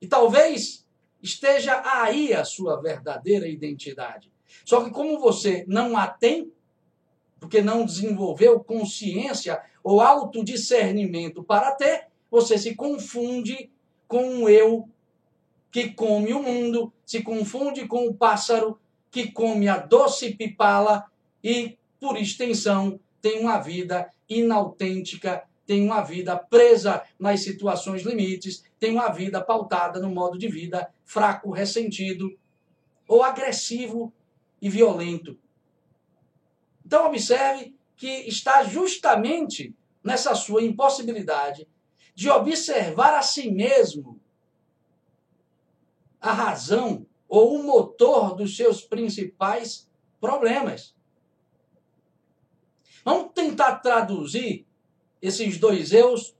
E 0.00 0.08
talvez 0.08 0.86
esteja 1.22 1.82
aí 1.84 2.32
a 2.32 2.44
sua 2.44 2.80
verdadeira 2.80 3.46
identidade. 3.46 4.32
Só 4.64 4.82
que 4.82 4.90
como 4.90 5.20
você 5.20 5.64
não 5.68 5.96
a 5.96 6.08
tem, 6.08 6.52
porque 7.40 7.62
não 7.62 7.84
desenvolveu 7.84 8.60
consciência 8.60 9.60
ou 9.82 10.00
autodiscernimento 10.00 11.42
para 11.42 11.72
ter, 11.72 12.08
você 12.30 12.58
se 12.58 12.76
confunde 12.76 13.70
com 14.06 14.44
o 14.44 14.48
eu 14.48 14.88
que 15.70 15.90
come 15.90 16.32
o 16.32 16.42
mundo, 16.42 16.92
se 17.04 17.22
confunde 17.22 17.88
com 17.88 18.06
o 18.06 18.14
pássaro 18.14 18.78
que 19.10 19.32
come 19.32 19.68
a 19.68 19.78
doce 19.78 20.34
pipala 20.34 21.06
e, 21.42 21.78
por 21.98 22.16
extensão, 22.16 23.00
tem 23.20 23.40
uma 23.40 23.58
vida 23.58 24.10
inautêntica, 24.28 25.44
tem 25.66 25.84
uma 25.84 26.02
vida 26.02 26.36
presa 26.36 27.02
nas 27.18 27.40
situações 27.40 28.02
limites, 28.02 28.64
tem 28.78 28.92
uma 28.92 29.08
vida 29.08 29.40
pautada 29.40 30.00
no 30.00 30.10
modo 30.10 30.38
de 30.38 30.48
vida 30.48 30.92
fraco, 31.04 31.50
ressentido 31.50 32.36
ou 33.06 33.22
agressivo 33.22 34.12
e 34.60 34.68
violento. 34.68 35.36
Então, 36.90 37.06
observe 37.06 37.72
que 37.94 38.08
está 38.26 38.64
justamente 38.64 39.72
nessa 40.02 40.34
sua 40.34 40.60
impossibilidade 40.60 41.68
de 42.16 42.28
observar 42.28 43.16
a 43.16 43.22
si 43.22 43.48
mesmo 43.48 44.20
a 46.20 46.32
razão 46.32 47.06
ou 47.28 47.54
o 47.54 47.62
motor 47.62 48.34
dos 48.34 48.56
seus 48.56 48.82
principais 48.82 49.88
problemas. 50.20 50.92
Vamos 53.04 53.34
tentar 53.34 53.76
traduzir 53.76 54.66
esses 55.22 55.60
dois 55.60 55.92
eus 55.92 56.34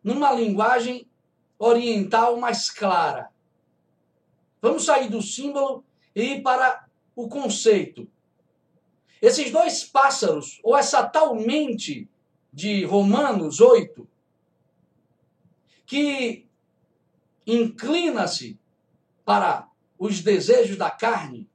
numa 0.00 0.30
linguagem 0.30 1.10
oriental 1.58 2.36
mais 2.36 2.70
clara. 2.70 3.32
Vamos 4.62 4.84
sair 4.84 5.10
do 5.10 5.20
símbolo 5.20 5.84
e 6.14 6.34
ir 6.34 6.42
para 6.44 6.86
o 7.16 7.28
conceito. 7.28 8.08
Esses 9.20 9.50
dois 9.50 9.84
pássaros, 9.84 10.60
ou 10.62 10.76
essa 10.76 11.06
tal 11.06 11.34
mente 11.34 12.08
de 12.52 12.84
Romanos 12.84 13.60
8, 13.60 14.08
que 15.86 16.46
inclina-se 17.46 18.58
para 19.24 19.68
os 19.98 20.20
desejos 20.20 20.76
da 20.76 20.90
carne, 20.90 21.48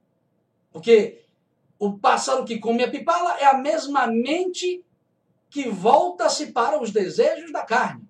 porque 0.70 1.24
o 1.78 1.98
pássaro 1.98 2.44
que 2.44 2.58
come 2.58 2.82
a 2.82 2.90
pipala 2.90 3.38
é 3.38 3.46
a 3.46 3.58
mesma 3.58 4.06
mente 4.06 4.84
que 5.48 5.68
volta-se 5.68 6.52
para 6.52 6.82
os 6.82 6.90
desejos 6.90 7.52
da 7.52 7.64
carne. 7.64 8.08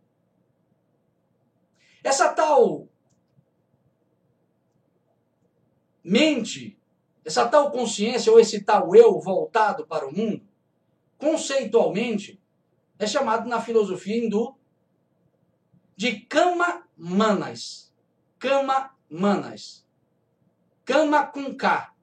Essa 2.02 2.32
tal 2.32 2.88
mente, 6.02 6.78
essa 7.24 7.48
tal 7.48 7.70
consciência 7.70 8.30
ou 8.30 8.38
esse 8.38 8.62
tal 8.62 8.94
eu 8.94 9.18
voltado 9.20 9.86
para 9.86 10.06
o 10.06 10.14
mundo, 10.14 10.42
conceitualmente, 11.16 12.40
é 12.98 13.06
chamado 13.06 13.48
na 13.48 13.60
filosofia 13.60 14.24
hindu 14.24 14.54
de 15.96 16.20
kama 16.20 16.86
manas. 16.96 17.92
Kama 18.38 18.94
manas. 19.08 19.86
Kama 20.84 21.26
com 21.26 21.54
K. 21.56 21.94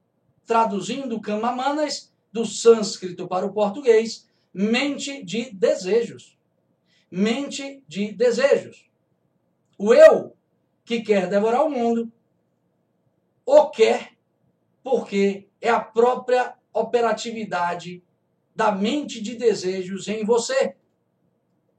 Traduzindo 0.45 1.21
kama 1.21 1.51
manas 1.51 2.11
do 2.31 2.45
sânscrito 2.45 3.27
para 3.27 3.45
o 3.45 3.53
português, 3.53 4.27
mente 4.53 5.23
de 5.23 5.51
desejos. 5.51 6.37
Mente 7.09 7.83
de 7.87 8.11
desejos. 8.11 8.89
O 9.77 9.93
eu 9.93 10.35
que 10.83 11.01
quer 11.01 11.29
devorar 11.29 11.65
o 11.65 11.69
mundo, 11.69 12.11
o 13.45 13.69
quer 13.69 14.13
porque 14.83 15.47
é 15.59 15.69
a 15.69 15.79
própria 15.79 16.55
operatividade 16.73 18.03
da 18.55 18.71
mente 18.71 19.21
de 19.21 19.35
desejos 19.35 20.07
em 20.07 20.25
você. 20.25 20.75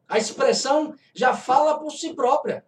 A 0.09 0.19
expressão 0.19 0.95
já 1.15 1.35
fala 1.35 1.79
por 1.79 1.91
si 1.91 2.15
própria. 2.15 2.65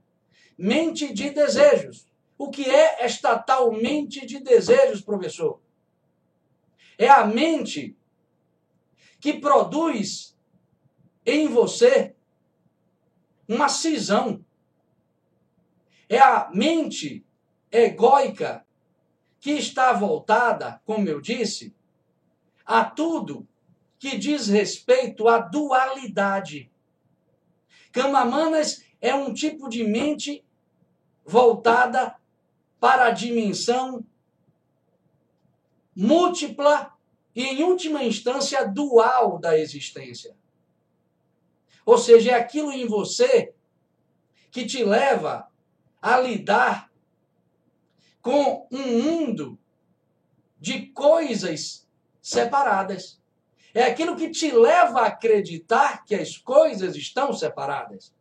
Mente 0.56 1.12
de 1.12 1.30
desejos. 1.30 2.06
O 2.36 2.50
que 2.50 2.68
é 2.68 3.04
esta 3.04 3.38
tal 3.38 3.72
mente 3.72 4.26
de 4.26 4.40
desejos, 4.40 5.00
professor? 5.00 5.60
É 6.98 7.08
a 7.08 7.26
mente 7.26 7.96
que 9.20 9.34
produz 9.34 10.36
em 11.24 11.48
você 11.48 12.14
uma 13.48 13.68
cisão. 13.68 14.44
É 16.08 16.18
a 16.18 16.50
mente 16.52 17.24
egóica 17.70 18.64
que 19.44 19.50
está 19.50 19.92
voltada, 19.92 20.80
como 20.87 21.07
eu 21.07 21.20
disse, 21.20 21.76
a 22.64 22.83
tudo 22.83 23.46
que 23.98 24.16
diz 24.16 24.48
respeito 24.48 25.28
à 25.28 25.38
dualidade. 25.38 26.72
Camamanas 27.92 28.83
é 29.02 29.14
um 29.14 29.35
tipo 29.35 29.68
de 29.68 29.85
mente 29.85 30.42
voltada 31.26 32.16
para 32.80 33.09
a 33.09 33.11
dimensão 33.11 34.02
múltipla 35.94 36.96
e, 37.37 37.42
em 37.42 37.64
última 37.64 38.02
instância, 38.02 38.66
dual 38.66 39.38
da 39.38 39.59
existência. 39.59 40.35
Ou 41.85 41.98
seja, 41.98 42.30
é 42.30 42.35
aquilo 42.35 42.72
em 42.72 42.87
você 42.87 43.52
que 44.50 44.64
te 44.64 44.83
leva 44.83 45.46
a 46.00 46.18
lidar 46.18 46.90
com 48.24 48.66
um 48.72 49.02
mundo 49.02 49.58
de 50.58 50.87
coisas 50.87 51.87
separadas. 52.22 53.20
É 53.74 53.84
aquilo 53.84 54.16
que 54.16 54.30
te 54.30 54.50
leva 54.50 55.00
a 55.00 55.06
acreditar 55.08 56.06
que 56.06 56.14
as 56.14 56.38
coisas 56.38 56.96
estão 56.96 57.34
separadas. 57.34 58.14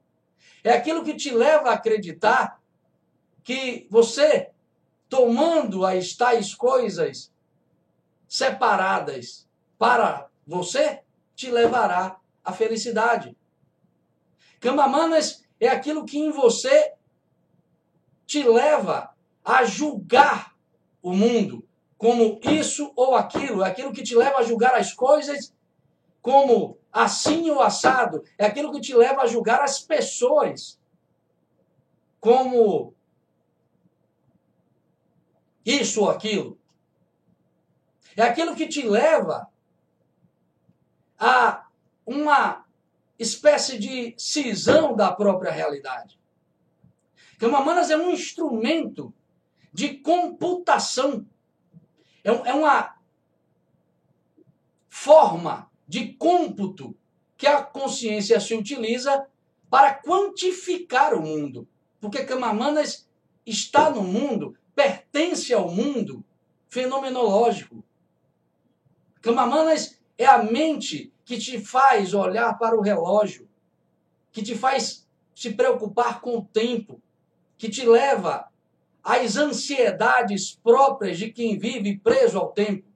É 0.61 0.73
aquilo 0.73 1.05
que 1.05 1.13
te 1.13 1.31
leva 1.31 1.69
a 1.69 1.75
acreditar 1.75 2.61
que 3.45 3.87
você, 3.89 4.51
tomando 5.07 5.85
as 5.85 6.13
tais 6.17 6.53
coisas 6.53 7.33
separadas 8.27 9.47
para 9.79 10.27
você, 10.45 11.01
te 11.33 11.49
levará 11.49 12.19
à 12.43 12.51
felicidade. 12.51 13.37
Camamanas 14.59 15.45
é 15.61 15.69
aquilo 15.69 16.05
que 16.05 16.19
em 16.19 16.29
você 16.29 16.93
te 18.25 18.43
leva 18.43 19.12
a 19.43 19.65
julgar 19.65 20.55
o 21.01 21.13
mundo, 21.13 21.67
como 21.97 22.39
isso 22.43 22.91
ou 22.95 23.15
aquilo, 23.15 23.63
é 23.63 23.69
aquilo 23.69 23.91
que 23.91 24.03
te 24.03 24.15
leva 24.15 24.37
a 24.37 24.43
julgar 24.43 24.75
as 24.75 24.93
coisas 24.93 25.53
como 26.21 26.77
assim 26.91 27.49
ou 27.49 27.61
assado, 27.61 28.23
é 28.37 28.45
aquilo 28.45 28.71
que 28.71 28.79
te 28.79 28.95
leva 28.95 29.23
a 29.23 29.27
julgar 29.27 29.61
as 29.61 29.79
pessoas 29.79 30.79
como 32.19 32.93
isso 35.65 36.01
ou 36.01 36.09
aquilo. 36.09 36.57
É 38.15 38.21
aquilo 38.21 38.55
que 38.55 38.67
te 38.67 38.87
leva 38.87 39.47
a 41.19 41.67
uma 42.05 42.65
espécie 43.17 43.77
de 43.77 44.13
cisão 44.17 44.95
da 44.95 45.11
própria 45.11 45.51
realidade. 45.51 46.19
Camamanas 47.37 47.89
é 47.89 47.97
um 47.97 48.11
instrumento 48.11 49.13
de 49.73 49.97
computação 49.97 51.25
é, 52.23 52.29
é 52.29 52.53
uma 52.53 52.95
forma 54.87 55.69
de 55.87 56.13
cômputo 56.13 56.95
que 57.35 57.47
a 57.47 57.61
consciência 57.61 58.39
se 58.39 58.53
utiliza 58.53 59.27
para 59.69 59.95
quantificar 59.95 61.15
o 61.15 61.21
mundo. 61.21 61.67
Porque 61.99 62.23
Camamanas 62.23 63.09
está 63.45 63.89
no 63.89 64.03
mundo, 64.03 64.55
pertence 64.75 65.53
ao 65.53 65.69
mundo 65.69 66.23
fenomenológico. 66.69 67.83
Camamanas 69.21 69.99
é 70.17 70.25
a 70.25 70.43
mente 70.43 71.11
que 71.25 71.37
te 71.37 71.59
faz 71.59 72.13
olhar 72.13 72.57
para 72.59 72.77
o 72.77 72.81
relógio, 72.81 73.49
que 74.31 74.43
te 74.43 74.55
faz 74.55 75.07
se 75.33 75.53
preocupar 75.53 76.21
com 76.21 76.37
o 76.37 76.45
tempo, 76.45 77.01
que 77.57 77.69
te 77.69 77.85
leva 77.85 78.52
as 79.03 79.35
ansiedades 79.35 80.55
próprias 80.63 81.17
de 81.17 81.31
quem 81.31 81.57
vive 81.57 81.97
preso 81.97 82.39
ao 82.39 82.51
tempo. 82.51 82.87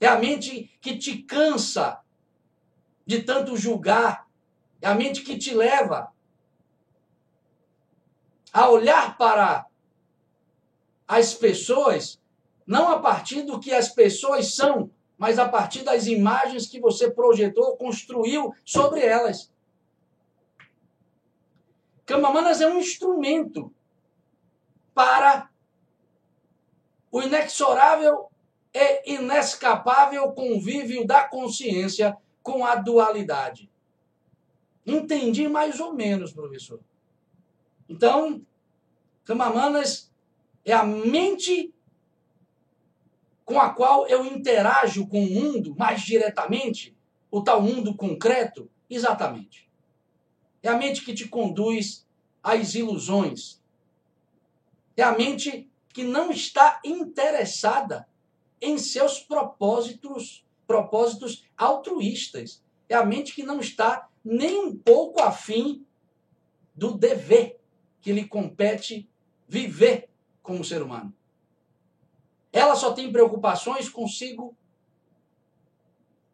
É 0.00 0.06
a 0.06 0.18
mente 0.18 0.70
que 0.80 0.96
te 0.96 1.18
cansa 1.18 2.00
de 3.06 3.22
tanto 3.22 3.56
julgar. 3.56 4.26
É 4.80 4.88
a 4.88 4.94
mente 4.94 5.22
que 5.22 5.36
te 5.36 5.54
leva 5.54 6.12
a 8.52 8.68
olhar 8.68 9.18
para 9.18 9.66
as 11.06 11.34
pessoas 11.34 12.20
não 12.66 12.88
a 12.88 12.98
partir 12.98 13.42
do 13.42 13.60
que 13.60 13.72
as 13.72 13.88
pessoas 13.88 14.54
são, 14.54 14.90
mas 15.18 15.38
a 15.38 15.48
partir 15.48 15.82
das 15.82 16.06
imagens 16.06 16.66
que 16.66 16.80
você 16.80 17.10
projetou, 17.10 17.76
construiu 17.76 18.54
sobre 18.64 19.00
elas. 19.00 19.52
Camamanas 22.06 22.60
é 22.60 22.66
um 22.66 22.78
instrumento 22.78 23.72
para 24.94 25.50
o 27.10 27.20
inexorável 27.20 28.30
e 28.72 29.14
inescapável 29.14 30.32
convívio 30.32 31.06
da 31.06 31.24
consciência 31.24 32.16
com 32.42 32.64
a 32.64 32.74
dualidade. 32.74 33.70
Entendi 34.86 35.48
mais 35.48 35.80
ou 35.80 35.94
menos, 35.94 36.32
professor. 36.32 36.80
Então, 37.88 38.44
Camamanas 39.24 40.12
é 40.64 40.72
a 40.72 40.84
mente 40.84 41.72
com 43.44 43.60
a 43.60 43.70
qual 43.70 44.06
eu 44.08 44.24
interajo 44.24 45.06
com 45.06 45.22
o 45.22 45.30
mundo 45.30 45.74
mais 45.76 46.02
diretamente, 46.02 46.96
o 47.30 47.42
tal 47.42 47.60
mundo 47.60 47.94
concreto? 47.94 48.70
Exatamente. 48.88 49.70
É 50.62 50.68
a 50.68 50.76
mente 50.76 51.04
que 51.04 51.14
te 51.14 51.28
conduz 51.28 52.06
às 52.42 52.74
ilusões. 52.74 53.62
É 54.96 55.02
a 55.02 55.16
mente 55.16 55.70
que 55.92 56.02
não 56.02 56.30
está 56.30 56.80
interessada 56.84 58.08
em 58.60 58.78
seus 58.78 59.20
propósitos, 59.20 60.44
propósitos 60.66 61.46
altruístas. 61.56 62.62
É 62.88 62.94
a 62.94 63.04
mente 63.04 63.34
que 63.34 63.42
não 63.42 63.60
está 63.60 64.08
nem 64.24 64.58
um 64.58 64.76
pouco 64.76 65.22
afim 65.22 65.86
do 66.74 66.96
dever 66.96 67.60
que 68.00 68.12
lhe 68.12 68.26
compete 68.26 69.08
viver 69.46 70.08
como 70.42 70.64
ser 70.64 70.82
humano. 70.82 71.14
Ela 72.52 72.76
só 72.76 72.92
tem 72.92 73.10
preocupações 73.10 73.88
consigo 73.88 74.56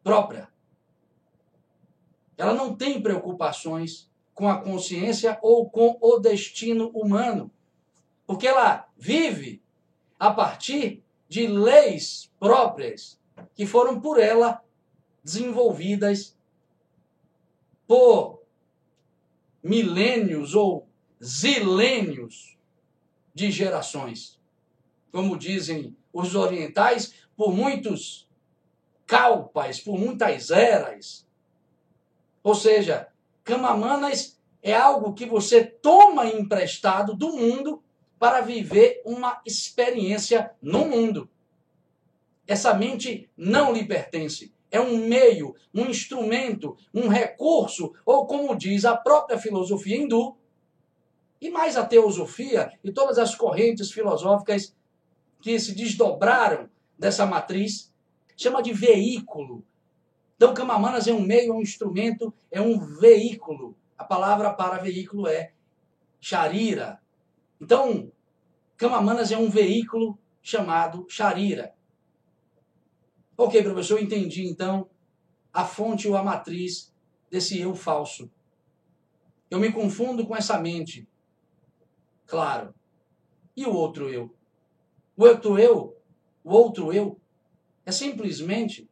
própria. 0.03 0.49
Ela 2.37 2.53
não 2.53 2.75
tem 2.75 3.01
preocupações 3.01 4.09
com 4.33 4.49
a 4.49 4.61
consciência 4.61 5.37
ou 5.41 5.69
com 5.69 5.97
o 6.01 6.19
destino 6.19 6.89
humano. 6.89 7.51
Porque 8.25 8.47
ela 8.47 8.87
vive 8.97 9.61
a 10.19 10.31
partir 10.31 11.03
de 11.27 11.47
leis 11.47 12.31
próprias 12.39 13.19
que 13.55 13.65
foram 13.65 13.99
por 13.99 14.19
ela 14.19 14.63
desenvolvidas 15.23 16.37
por 17.87 18.41
milênios 19.63 20.55
ou 20.55 20.87
zilênios 21.23 22.57
de 23.33 23.51
gerações. 23.51 24.39
Como 25.11 25.37
dizem 25.37 25.95
os 26.13 26.35
orientais 26.35 27.13
por 27.35 27.53
muitos 27.53 28.27
calpas, 29.05 29.79
por 29.79 29.97
muitas 29.97 30.51
eras. 30.51 31.27
Ou 32.43 32.55
seja, 32.55 33.09
camamanas 33.43 34.39
é 34.61 34.73
algo 34.73 35.13
que 35.13 35.25
você 35.25 35.63
toma 35.63 36.27
emprestado 36.27 37.13
do 37.15 37.35
mundo 37.35 37.83
para 38.21 38.41
viver 38.41 39.01
uma 39.03 39.41
experiência 39.43 40.51
no 40.61 40.85
mundo. 40.85 41.27
Essa 42.45 42.71
mente 42.71 43.27
não 43.35 43.73
lhe 43.73 43.83
pertence. 43.83 44.53
É 44.69 44.79
um 44.79 45.07
meio, 45.07 45.55
um 45.73 45.87
instrumento, 45.87 46.77
um 46.93 47.07
recurso, 47.07 47.95
ou 48.05 48.27
como 48.27 48.55
diz 48.55 48.85
a 48.85 48.95
própria 48.95 49.39
filosofia 49.39 49.97
hindu, 49.97 50.37
e 51.41 51.49
mais 51.49 51.75
a 51.75 51.83
teosofia 51.83 52.71
e 52.83 52.91
todas 52.91 53.17
as 53.17 53.33
correntes 53.33 53.91
filosóficas 53.91 54.75
que 55.41 55.59
se 55.59 55.73
desdobraram 55.73 56.69
dessa 56.99 57.25
matriz, 57.25 57.91
chama 58.37 58.61
de 58.61 58.71
veículo. 58.71 59.65
Então, 60.35 60.53
Camamanas 60.53 61.07
é 61.07 61.11
um 61.11 61.21
meio, 61.21 61.53
é 61.53 61.55
um 61.55 61.61
instrumento, 61.61 62.31
é 62.51 62.61
um 62.61 62.77
veículo. 62.99 63.75
A 63.97 64.03
palavra 64.03 64.53
para 64.53 64.77
veículo 64.77 65.27
é 65.27 65.53
charira. 66.19 67.00
Então, 67.61 68.11
Camamanas 68.75 69.31
é 69.31 69.37
um 69.37 69.47
veículo 69.47 70.17
chamado 70.41 71.05
charira. 71.07 71.75
Ok, 73.37 73.61
professor, 73.61 74.01
entendi 74.01 74.47
então 74.47 74.89
a 75.53 75.63
fonte 75.63 76.07
ou 76.07 76.17
a 76.17 76.23
matriz 76.23 76.91
desse 77.29 77.59
eu 77.59 77.75
falso. 77.75 78.31
Eu 79.49 79.59
me 79.59 79.71
confundo 79.71 80.25
com 80.25 80.35
essa 80.35 80.59
mente. 80.59 81.07
Claro. 82.25 82.73
E 83.55 83.65
o 83.65 83.73
outro 83.73 84.09
eu? 84.09 84.33
O 85.15 85.25
outro 85.25 85.59
eu, 85.59 85.95
o 86.43 86.51
outro 86.51 86.91
eu, 86.91 87.19
é 87.85 87.91
simplesmente 87.91 88.89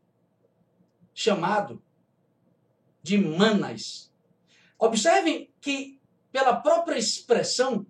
chamado 1.13 1.81
de 3.01 3.17
manas. 3.17 4.11
Observem 4.77 5.49
que, 5.59 5.99
pela 6.31 6.55
própria 6.55 6.97
expressão 6.97 7.85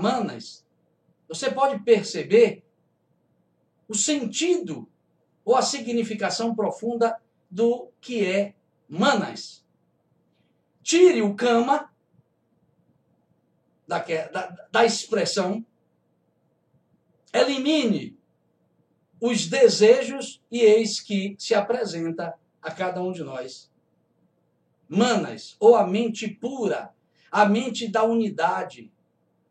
manas, 0.00 0.64
você 1.28 1.50
pode 1.50 1.82
perceber 1.84 2.64
o 3.88 3.94
sentido 3.94 4.88
ou 5.44 5.56
a 5.56 5.62
significação 5.62 6.54
profunda 6.54 7.20
do 7.50 7.90
que 8.00 8.24
é 8.24 8.54
manas. 8.88 9.64
Tire 10.82 11.22
o 11.22 11.34
cama 11.34 11.92
da, 13.86 13.98
da, 13.98 14.68
da 14.70 14.84
expressão 14.84 15.64
Elimine 17.32 18.18
os 19.20 19.46
desejos 19.46 20.42
e 20.50 20.60
eis 20.60 21.00
que 21.00 21.36
se 21.38 21.54
apresenta 21.54 22.34
a 22.60 22.70
cada 22.70 23.02
um 23.02 23.12
de 23.12 23.22
nós. 23.22 23.70
Manas, 24.88 25.56
ou 25.60 25.76
a 25.76 25.86
mente 25.86 26.26
pura, 26.26 26.92
a 27.30 27.44
mente 27.44 27.86
da 27.86 28.02
unidade, 28.02 28.90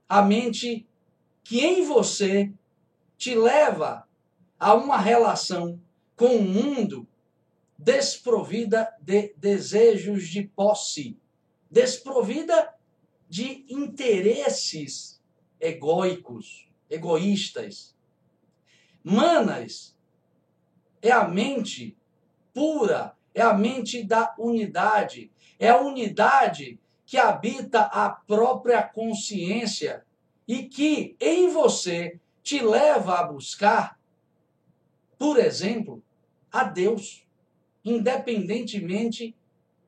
a 0.10 0.24
mente 0.24 0.88
que 1.44 1.64
em 1.64 1.86
você 1.86 2.52
te 3.16 3.36
leva 3.36 4.08
a 4.60 4.74
uma 4.74 4.98
relação 4.98 5.80
com 6.16 6.38
o 6.38 6.42
mundo 6.42 7.08
desprovida 7.78 8.94
de 9.00 9.34
desejos 9.38 10.28
de 10.28 10.44
posse, 10.44 11.16
desprovida 11.70 12.74
de 13.30 13.66
interesses 13.70 15.22
egóicos 15.60 16.68
egoístas. 16.90 17.96
Manas 19.04 19.96
é 21.02 21.12
a 21.12 21.28
mente 21.28 21.96
pura, 22.54 23.16
é 23.34 23.42
a 23.42 23.54
mente 23.54 24.04
da 24.04 24.34
unidade, 24.38 25.32
é 25.60 25.70
a 25.70 25.80
unidade 25.80 26.80
que 27.10 27.18
habita 27.18 27.82
a 27.86 28.08
própria 28.08 28.84
consciência 28.84 30.06
e 30.48 30.66
que 30.66 31.16
em 31.20 31.50
você 31.50 32.20
te 32.44 32.62
leva 32.62 33.16
a 33.16 33.24
buscar, 33.24 34.00
por 35.18 35.40
exemplo, 35.40 36.04
a 36.52 36.64
Deus, 36.64 37.26
independentemente 37.84 39.36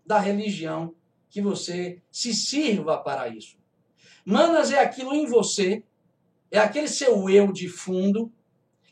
da 0.03 0.17
religião 0.17 0.95
que 1.29 1.39
você 1.39 2.01
se 2.09 2.33
sirva 2.33 2.97
para 2.97 3.27
isso. 3.27 3.55
Manas 4.25 4.71
é 4.71 4.79
aquilo 4.79 5.13
em 5.13 5.27
você 5.27 5.83
é 6.49 6.57
aquele 6.57 6.87
seu 6.87 7.29
eu 7.29 7.51
de 7.51 7.69
fundo 7.69 8.33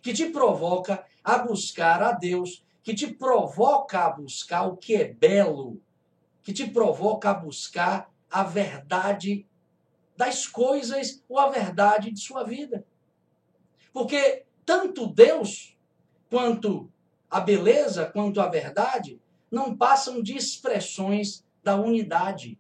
que 0.04 0.14
te 0.14 0.28
provoca 0.28 1.04
a 1.24 1.40
buscar 1.40 2.04
a 2.04 2.12
Deus, 2.12 2.64
que 2.84 2.94
te 2.94 3.08
provoca 3.08 4.06
a 4.06 4.12
buscar 4.12 4.68
o 4.68 4.78
que 4.78 4.94
é 4.94 5.12
belo, 5.12 5.82
que 6.44 6.54
te 6.54 6.68
provoca 6.68 7.32
a 7.32 7.34
buscar 7.34 8.08
a 8.30 8.44
verdade 8.44 9.46
das 10.16 10.48
coisas 10.48 11.24
ou 11.30 11.40
a 11.40 11.50
verdade 11.50 12.12
de 12.12 12.20
sua 12.20 12.44
vida. 12.44 12.86
Porque 13.94 14.46
tanto 14.66 15.08
Deus 15.08 15.78
quanto 16.30 16.92
a 17.30 17.40
beleza, 17.40 18.06
quanto 18.06 18.42
a 18.42 18.48
verdade, 18.48 19.20
não 19.50 19.76
passam 19.76 20.22
de 20.22 20.36
expressões 20.36 21.46
da 21.64 21.76
unidade. 21.76 22.60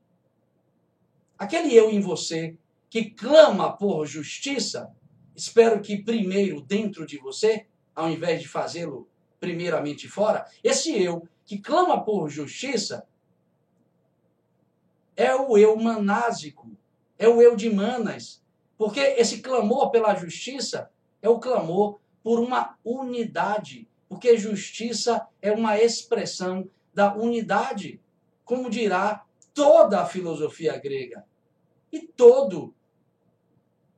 Aquele 1.38 1.74
eu 1.74 1.90
em 1.90 2.00
você 2.00 2.58
que 2.90 3.12
clama 3.12 3.76
por 3.76 4.06
justiça, 4.06 4.92
espero 5.36 5.82
que 5.82 6.04
primeiro 6.04 6.62
dentro 6.62 7.06
de 7.06 7.18
você, 7.18 7.68
ao 7.96 8.10
invés 8.10 8.42
de 8.42 8.48
fazê-lo 8.48 9.08
primeiramente 9.40 10.08
fora, 10.08 10.46
esse 10.64 11.02
eu 11.02 11.28
que 11.46 11.60
clama 11.60 12.04
por 12.04 12.30
justiça 12.30 13.08
é 15.20 15.36
o 15.36 15.58
eu 15.58 15.76
manásico, 15.76 16.72
é 17.18 17.28
o 17.28 17.42
eu 17.42 17.54
de 17.54 17.70
Manas, 17.70 18.42
Porque 18.78 19.02
esse 19.02 19.42
clamor 19.42 19.92
pela 19.92 20.16
justiça 20.16 20.90
é 21.22 21.28
o 21.28 21.38
clamor 21.38 22.00
por 22.24 22.40
uma 22.40 22.78
unidade. 22.86 23.86
Porque 24.08 24.38
justiça 24.38 25.28
é 25.42 25.52
uma 25.52 25.78
expressão 25.78 26.70
da 26.94 27.14
unidade, 27.14 28.00
como 28.46 28.70
dirá 28.70 29.26
toda 29.54 30.00
a 30.00 30.06
filosofia 30.06 30.78
grega 30.78 31.26
e 31.92 32.00
todo 32.00 32.74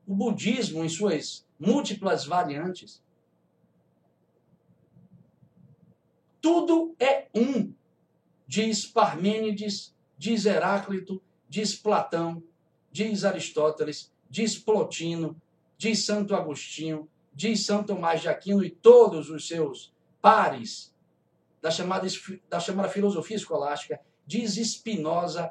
o 0.07 0.15
budismo 0.15 0.83
em 0.83 0.89
suas 0.89 1.45
múltiplas 1.59 2.25
variantes. 2.25 3.03
Tudo 6.41 6.95
é 6.99 7.27
um, 7.35 7.71
diz 8.47 8.87
Parmênides, 8.87 9.93
diz 10.21 10.45
Heráclito, 10.45 11.19
diz 11.49 11.75
Platão, 11.75 12.43
diz 12.91 13.25
Aristóteles, 13.25 14.13
diz 14.29 14.55
Plotino, 14.55 15.35
diz 15.75 16.05
Santo 16.05 16.35
Agostinho, 16.35 17.09
diz 17.33 17.65
Santo 17.65 17.87
Tomás 17.87 18.21
de 18.21 18.29
Aquino 18.29 18.63
e 18.63 18.69
todos 18.69 19.31
os 19.31 19.47
seus 19.47 19.91
pares 20.21 20.93
da 21.59 21.71
chamada, 21.71 22.05
da 22.47 22.59
chamada 22.59 22.87
filosofia 22.87 23.35
escolástica, 23.35 23.99
diz 24.23 24.57
Spinoza, 24.57 25.49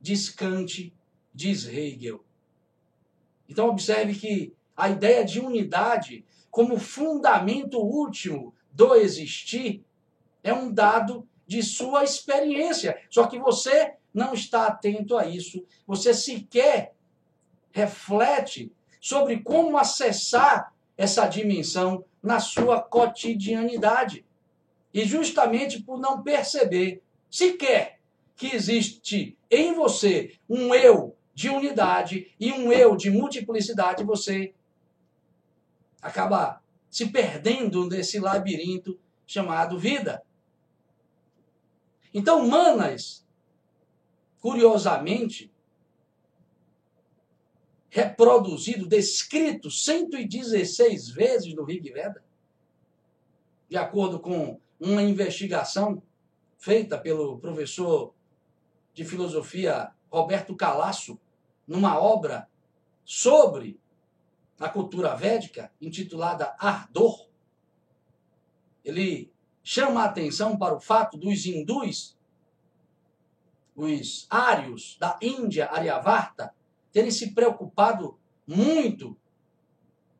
diz 0.00 0.28
Kant, 0.28 0.92
diz 1.32 1.64
Hegel. 1.64 2.24
Então 3.48 3.68
observe 3.68 4.16
que 4.16 4.52
a 4.76 4.88
ideia 4.88 5.24
de 5.24 5.38
unidade 5.38 6.24
como 6.50 6.80
fundamento 6.80 7.78
último 7.78 8.56
do 8.72 8.96
existir 8.96 9.84
é 10.42 10.52
um 10.52 10.72
dado 10.72 11.28
de 11.46 11.62
sua 11.62 12.04
experiência. 12.04 12.98
Só 13.10 13.26
que 13.26 13.38
você 13.38 13.94
não 14.12 14.32
está 14.34 14.66
atento 14.66 15.16
a 15.16 15.26
isso. 15.26 15.64
Você 15.86 16.14
sequer 16.14 16.94
reflete 17.72 18.72
sobre 19.00 19.40
como 19.40 19.76
acessar 19.76 20.72
essa 20.96 21.26
dimensão 21.26 22.04
na 22.22 22.40
sua 22.40 22.80
cotidianidade. 22.80 24.24
E 24.92 25.04
justamente 25.04 25.82
por 25.82 25.98
não 25.98 26.22
perceber 26.22 27.02
sequer 27.28 27.98
que 28.36 28.54
existe 28.54 29.36
em 29.50 29.74
você 29.74 30.34
um 30.48 30.74
eu 30.74 31.16
de 31.34 31.50
unidade 31.50 32.32
e 32.38 32.52
um 32.52 32.72
eu 32.72 32.96
de 32.96 33.10
multiplicidade, 33.10 34.04
você 34.04 34.54
acaba 36.00 36.62
se 36.88 37.08
perdendo 37.08 37.88
nesse 37.88 38.20
labirinto 38.20 38.98
chamado 39.26 39.78
vida. 39.78 40.22
Então, 42.14 42.46
Manas, 42.46 43.26
curiosamente, 44.40 45.52
reproduzido, 47.90 48.86
descrito 48.86 49.68
116 49.68 51.08
vezes 51.08 51.54
no 51.54 51.64
Rig 51.64 51.92
Veda, 51.92 52.24
de 53.68 53.76
acordo 53.76 54.20
com 54.20 54.60
uma 54.78 55.02
investigação 55.02 56.00
feita 56.56 56.96
pelo 56.96 57.38
professor 57.40 58.14
de 58.92 59.04
filosofia 59.04 59.92
Roberto 60.08 60.54
Calasso, 60.54 61.18
numa 61.66 61.98
obra 61.98 62.48
sobre 63.04 63.80
a 64.60 64.68
cultura 64.68 65.16
védica, 65.16 65.72
intitulada 65.80 66.54
Ardor. 66.60 67.28
Ele 68.84 69.33
chama 69.64 70.02
a 70.02 70.04
atenção 70.04 70.58
para 70.58 70.76
o 70.76 70.80
fato 70.80 71.16
dos 71.16 71.46
hindus, 71.46 72.16
os 73.74 74.26
ários 74.28 74.96
da 75.00 75.18
Índia, 75.20 75.70
Aryavarta, 75.70 76.54
terem 76.92 77.10
se 77.10 77.32
preocupado 77.32 78.20
muito 78.46 79.16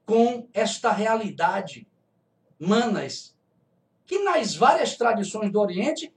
com 0.07 0.49
esta 0.53 0.91
realidade, 0.91 1.87
manas, 2.59 3.37
que 4.07 4.19
nas 4.25 4.57
várias 4.57 4.97
tradições 4.97 5.53
do 5.53 5.61
Oriente 5.61 6.13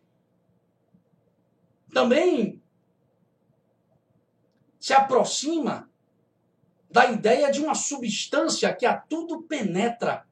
também 1.93 2.61
se 4.79 4.93
aproxima 4.93 5.89
da 6.89 7.11
ideia 7.11 7.51
de 7.51 7.61
uma 7.61 7.75
substância 7.75 8.73
que 8.73 8.85
a 8.85 8.97
tudo 8.97 9.41
penetra. 9.43 10.25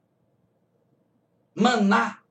Maná 1.54 2.25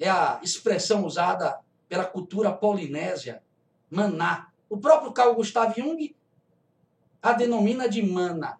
é 0.00 0.08
a 0.08 0.40
expressão 0.42 1.04
usada 1.04 1.60
pela 1.88 2.04
cultura 2.04 2.50
polinésia. 2.50 3.42
Maná. 3.88 4.48
O 4.68 4.78
próprio 4.78 5.12
Carl 5.12 5.34
Gustav 5.34 5.72
Jung 5.76 6.14
a 7.22 7.32
denomina 7.32 7.88
de 7.88 8.02
mana, 8.02 8.58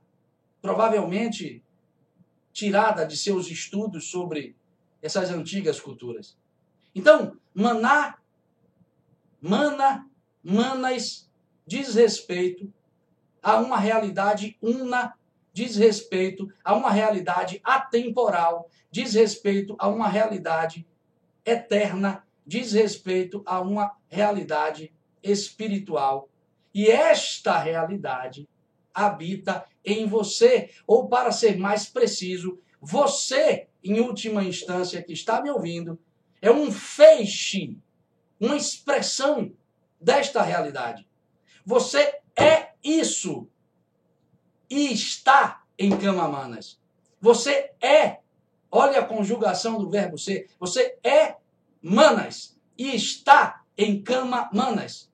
provavelmente 0.61 1.65
tirada 2.53 3.07
de 3.07 3.17
seus 3.17 3.49
estudos 3.51 4.11
sobre 4.11 4.55
essas 5.01 5.31
antigas 5.31 5.81
culturas. 5.81 6.37
Então, 6.95 7.37
maná, 7.55 8.19
mana, 9.41 10.07
manas, 10.43 11.31
diz 11.67 11.95
respeito 11.95 12.71
a 13.43 13.57
uma 13.59 13.79
realidade 13.79 14.59
una, 14.61 15.15
diz 15.53 15.77
respeito 15.77 16.53
a 16.63 16.75
uma 16.75 16.91
realidade 16.91 17.61
atemporal, 17.65 18.69
diz 18.91 19.15
respeito 19.15 19.75
a 19.79 19.89
uma 19.89 20.09
realidade 20.09 20.87
eterna, 21.45 22.25
diz 22.47 22.73
respeito 22.73 23.43
a 23.47 23.61
uma 23.61 23.97
realidade 24.09 24.93
espiritual. 25.23 26.29
E 26.75 26.89
esta 26.89 27.59
realidade 27.59 28.49
habita 28.93 29.65
em 29.85 30.07
você, 30.07 30.71
ou 30.87 31.09
para 31.09 31.33
ser 31.33 31.57
mais 31.57 31.87
preciso, 31.87 32.61
você, 32.81 33.69
em 33.83 34.01
última 34.01 34.43
instância, 34.43 35.03
que 35.03 35.13
está 35.13 35.43
me 35.43 35.51
ouvindo, 35.51 35.99
é 36.41 36.51
um 36.51 36.71
feixe, 36.73 37.77
uma 38.39 38.57
expressão 38.57 39.53
desta 40.01 40.43
realidade. 40.43 41.07
Você 41.65 42.21
é 42.37 42.71
isso 42.83 43.49
e 44.69 44.93
está 44.93 45.63
em 45.79 45.97
Camamanas. 45.97 46.81
Você 47.21 47.73
é, 47.81 48.21
olha 48.71 49.01
a 49.01 49.05
conjugação 49.05 49.79
do 49.79 49.91
verbo 49.91 50.17
ser, 50.19 50.49
você 50.59 50.97
é 51.03 51.37
manas 51.83 52.59
e 52.77 52.95
está 52.95 53.63
em 53.77 54.03
Camamanas. 54.03 55.11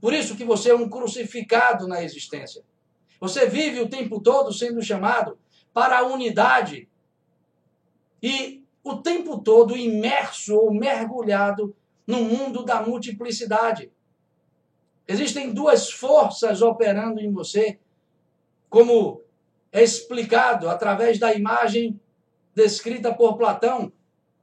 Por 0.00 0.12
isso 0.12 0.36
que 0.36 0.44
você 0.44 0.70
é 0.70 0.74
um 0.74 0.88
crucificado 0.88 1.86
na 1.86 2.02
existência. 2.02 2.62
Você 3.20 3.46
vive 3.46 3.80
o 3.80 3.88
tempo 3.88 4.20
todo 4.20 4.52
sendo 4.52 4.82
chamado 4.82 5.38
para 5.72 5.98
a 5.98 6.06
unidade 6.06 6.88
e 8.22 8.64
o 8.82 8.96
tempo 8.96 9.38
todo 9.38 9.76
imerso 9.76 10.56
ou 10.56 10.72
mergulhado 10.72 11.76
no 12.06 12.22
mundo 12.22 12.64
da 12.64 12.82
multiplicidade. 12.82 13.92
Existem 15.06 15.52
duas 15.52 15.90
forças 15.90 16.62
operando 16.62 17.20
em 17.20 17.32
você, 17.32 17.78
como 18.68 19.22
é 19.72 19.82
explicado 19.82 20.68
através 20.68 21.18
da 21.18 21.34
imagem 21.34 22.00
descrita 22.54 23.14
por 23.14 23.36
Platão. 23.36 23.92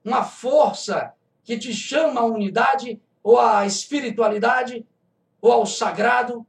Uma 0.03 0.23
força 0.23 1.13
que 1.43 1.57
te 1.57 1.73
chama 1.73 2.21
à 2.21 2.25
unidade, 2.25 3.01
ou 3.23 3.39
à 3.39 3.65
espiritualidade, 3.65 4.85
ou 5.41 5.51
ao 5.51 5.65
sagrado, 5.65 6.45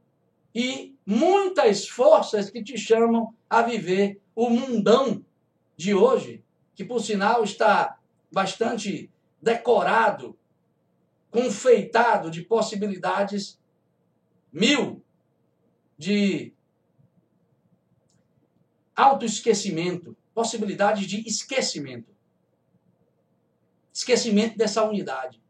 e 0.53 0.95
muitas 1.05 1.87
forças 1.87 2.49
que 2.49 2.63
te 2.63 2.77
chamam 2.77 3.33
a 3.49 3.61
viver 3.61 4.19
o 4.35 4.49
mundão 4.49 5.23
de 5.75 5.93
hoje, 5.93 6.43
que 6.75 6.83
por 6.83 7.01
sinal 7.01 7.43
está 7.43 7.97
bastante 8.31 9.09
decorado, 9.41 10.37
confeitado 11.31 12.29
de 12.29 12.41
possibilidades 12.41 13.59
mil 14.51 15.03
de 15.97 16.53
autoesquecimento, 18.95 20.15
possibilidades 20.33 21.07
de 21.07 21.27
esquecimento. 21.27 22.15
Esquecimento 23.93 24.57
dessa 24.57 24.83
unidade. 24.83 25.41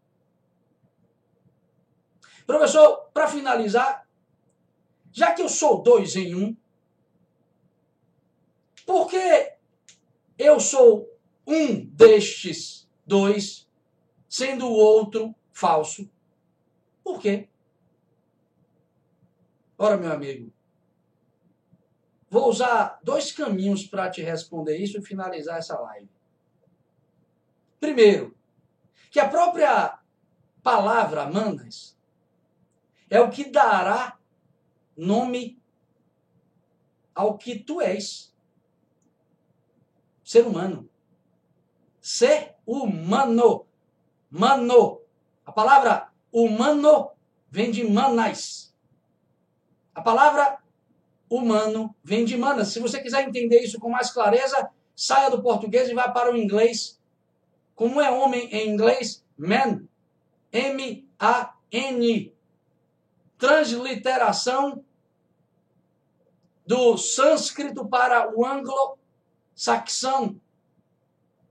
Professor, 2.46 3.10
para 3.14 3.28
finalizar, 3.28 4.08
já 5.12 5.34
que 5.34 5.42
eu 5.42 5.50
sou 5.50 5.84
dois 5.84 6.16
em 6.16 6.34
um, 6.34 6.58
por 8.86 9.08
que 9.08 9.54
eu 10.38 10.60
sou 10.60 11.08
um 11.46 11.86
destes 11.86 12.90
dois, 13.06 13.70
sendo 14.28 14.68
o 14.68 14.74
outro 14.74 15.36
falso? 15.52 16.10
Por 17.04 17.22
quê? 17.22 17.48
Ora, 19.78 19.96
meu 19.96 20.12
amigo, 20.12 20.52
vou 22.30 22.50
usar 22.50 23.00
dois 23.04 23.32
caminhos 23.32 23.86
para 23.86 24.10
te 24.10 24.22
responder 24.22 24.78
isso 24.78 24.98
e 24.98 25.06
finalizar 25.06 25.58
essa 25.58 25.80
live. 25.80 26.10
Primeiro, 27.80 28.36
que 29.10 29.20
a 29.20 29.28
própria 29.28 30.00
palavra 30.62 31.30
manas 31.30 31.98
é 33.10 33.20
o 33.20 33.30
que 33.30 33.50
dará 33.50 34.18
nome 34.96 35.60
ao 37.16 37.38
que 37.38 37.58
tu 37.58 37.82
és. 37.82 38.34
Ser 40.24 40.46
humano. 40.46 40.90
Ser 42.00 42.56
humano. 42.66 43.66
Mano. 44.30 45.02
A 45.46 45.52
palavra 45.52 46.12
humano 46.32 47.12
vem 47.50 47.72
de 47.72 47.84
manais. 47.84 48.76
A 49.96 50.02
palavra 50.02 50.62
humano 51.30 51.96
vem 52.04 52.26
de 52.26 52.36
manas. 52.38 52.70
Se 52.70 52.80
você 52.80 53.02
quiser 53.02 53.28
entender 53.28 53.62
isso 53.62 53.80
com 53.80 53.90
mais 53.90 54.10
clareza, 54.10 54.70
saia 54.96 55.30
do 55.30 55.42
português 55.42 55.90
e 55.90 55.94
vá 55.94 56.10
para 56.10 56.32
o 56.32 56.38
inglês. 56.38 57.00
Como 57.76 58.02
é 58.02 58.10
homem 58.10 58.50
em 58.52 58.70
inglês? 58.70 59.24
Man. 59.38 59.84
M-A-N. 60.52 62.34
Transliteração 63.38 64.84
do 66.66 66.98
sânscrito 66.98 67.88
para 67.88 68.36
o 68.36 68.46
anglo-saxão 68.46 70.40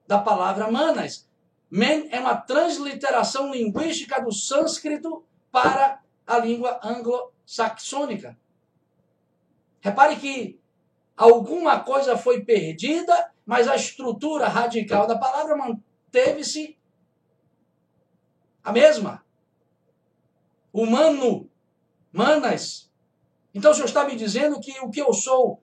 da 0.07 0.18
palavra 0.18 0.70
manas. 0.70 1.29
Men 1.70 2.09
é 2.11 2.20
uma 2.20 2.37
transliteração 2.37 3.53
linguística 3.53 4.20
do 4.20 4.33
sânscrito 4.33 5.24
para 5.51 6.01
a 6.26 6.39
língua 6.39 6.81
anglo-saxônica. 6.83 8.39
Repare 9.81 10.16
que 10.16 10.61
alguma 11.16 11.81
coisa 11.81 12.16
foi 12.16 12.45
perdida, 12.45 13.33
mas 13.45 13.68
a 13.68 13.76
estrutura 13.76 14.49
radical 14.49 15.07
da 15.07 15.18
palavra 15.18 15.57
manteve-se 15.57 16.79
a 18.62 18.72
mesma. 18.72 19.24
Humano, 20.72 21.51
manas. 22.12 22.91
Então 23.55 23.70
o 23.70 23.74
Senhor 23.74 23.87
está 23.87 24.05
me 24.05 24.14
dizendo 24.14 24.61
que 24.61 24.79
o 24.81 24.91
que 24.91 25.01
eu 25.01 25.12
sou 25.12 25.62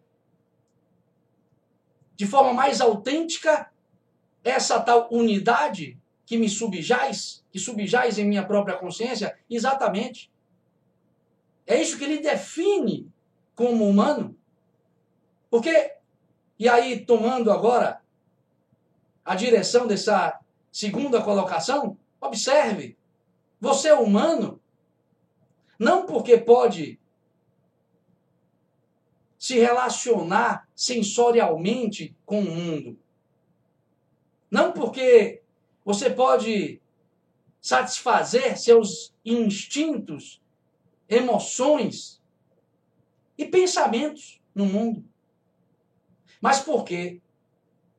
de 2.15 2.25
forma 2.25 2.53
mais 2.53 2.79
autêntica, 2.79 3.71
essa 4.43 4.79
tal 4.79 5.09
unidade 5.11 5.99
que 6.25 6.37
me 6.37 6.49
subjaz, 6.49 7.45
que 7.51 7.59
subjaz 7.59 8.17
em 8.17 8.25
minha 8.25 8.45
própria 8.45 8.77
consciência, 8.77 9.37
exatamente. 9.49 10.31
É 11.67 11.79
isso 11.81 11.97
que 11.97 12.05
ele 12.05 12.19
define 12.19 13.11
como 13.55 13.87
humano. 13.87 14.37
Porque, 15.49 15.93
e 16.59 16.67
aí 16.67 17.05
tomando 17.05 17.51
agora 17.51 18.01
a 19.23 19.35
direção 19.35 19.87
dessa 19.87 20.39
segunda 20.71 21.21
colocação, 21.21 21.97
observe, 22.19 22.97
você 23.59 23.89
é 23.89 23.93
humano, 23.93 24.61
não 25.79 26.05
porque 26.05 26.37
pode 26.37 26.99
se 29.37 29.59
relacionar 29.59 30.67
sensorialmente 30.75 32.15
com 32.25 32.39
o 32.39 32.51
mundo. 32.51 32.99
Não 34.49 34.71
porque 34.71 35.41
você 35.83 36.09
pode 36.09 36.81
satisfazer 37.61 38.57
seus 38.57 39.13
instintos, 39.23 40.41
emoções 41.07 42.21
e 43.37 43.45
pensamentos 43.45 44.41
no 44.53 44.65
mundo. 44.65 45.03
Mas 46.41 46.59
porque, 46.59 47.21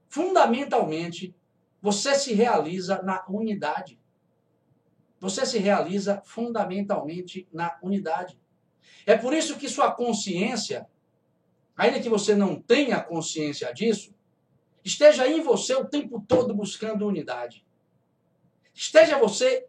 fundamentalmente, 0.09 1.34
você 1.80 2.14
se 2.14 2.32
realiza 2.32 3.03
na 3.03 3.24
unidade. 3.28 4.01
Você 5.20 5.45
se 5.47 5.59
realiza 5.59 6.22
fundamentalmente 6.24 7.49
na 7.53 7.78
unidade. 7.82 8.41
É 9.05 9.16
por 9.16 9.32
isso 9.32 9.57
que 9.57 9.68
sua 9.68 9.93
consciência, 9.93 10.87
ainda 11.76 12.01
que 12.01 12.09
você 12.09 12.34
não 12.34 12.61
tenha 12.61 13.01
consciência 13.01 13.72
disso, 13.72 14.14
esteja 14.84 15.26
em 15.26 15.41
você 15.41 15.74
o 15.74 15.84
tempo 15.84 16.24
todo 16.26 16.55
buscando 16.55 17.07
unidade. 17.07 17.64
Esteja 18.74 19.18
você 19.18 19.66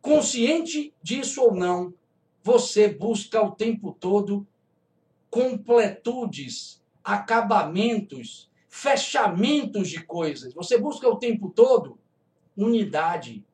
consciente 0.00 0.94
disso 1.02 1.42
ou 1.42 1.54
não, 1.54 1.94
você 2.42 2.88
busca 2.88 3.40
o 3.40 3.52
tempo 3.52 3.96
todo 3.98 4.46
completudes, 5.34 6.80
acabamentos, 7.02 8.48
fechamentos 8.68 9.88
de 9.88 10.00
coisas. 10.04 10.54
Você 10.54 10.78
busca 10.78 11.08
o 11.08 11.18
tempo 11.18 11.50
todo 11.50 11.98
unidade. 12.56 13.44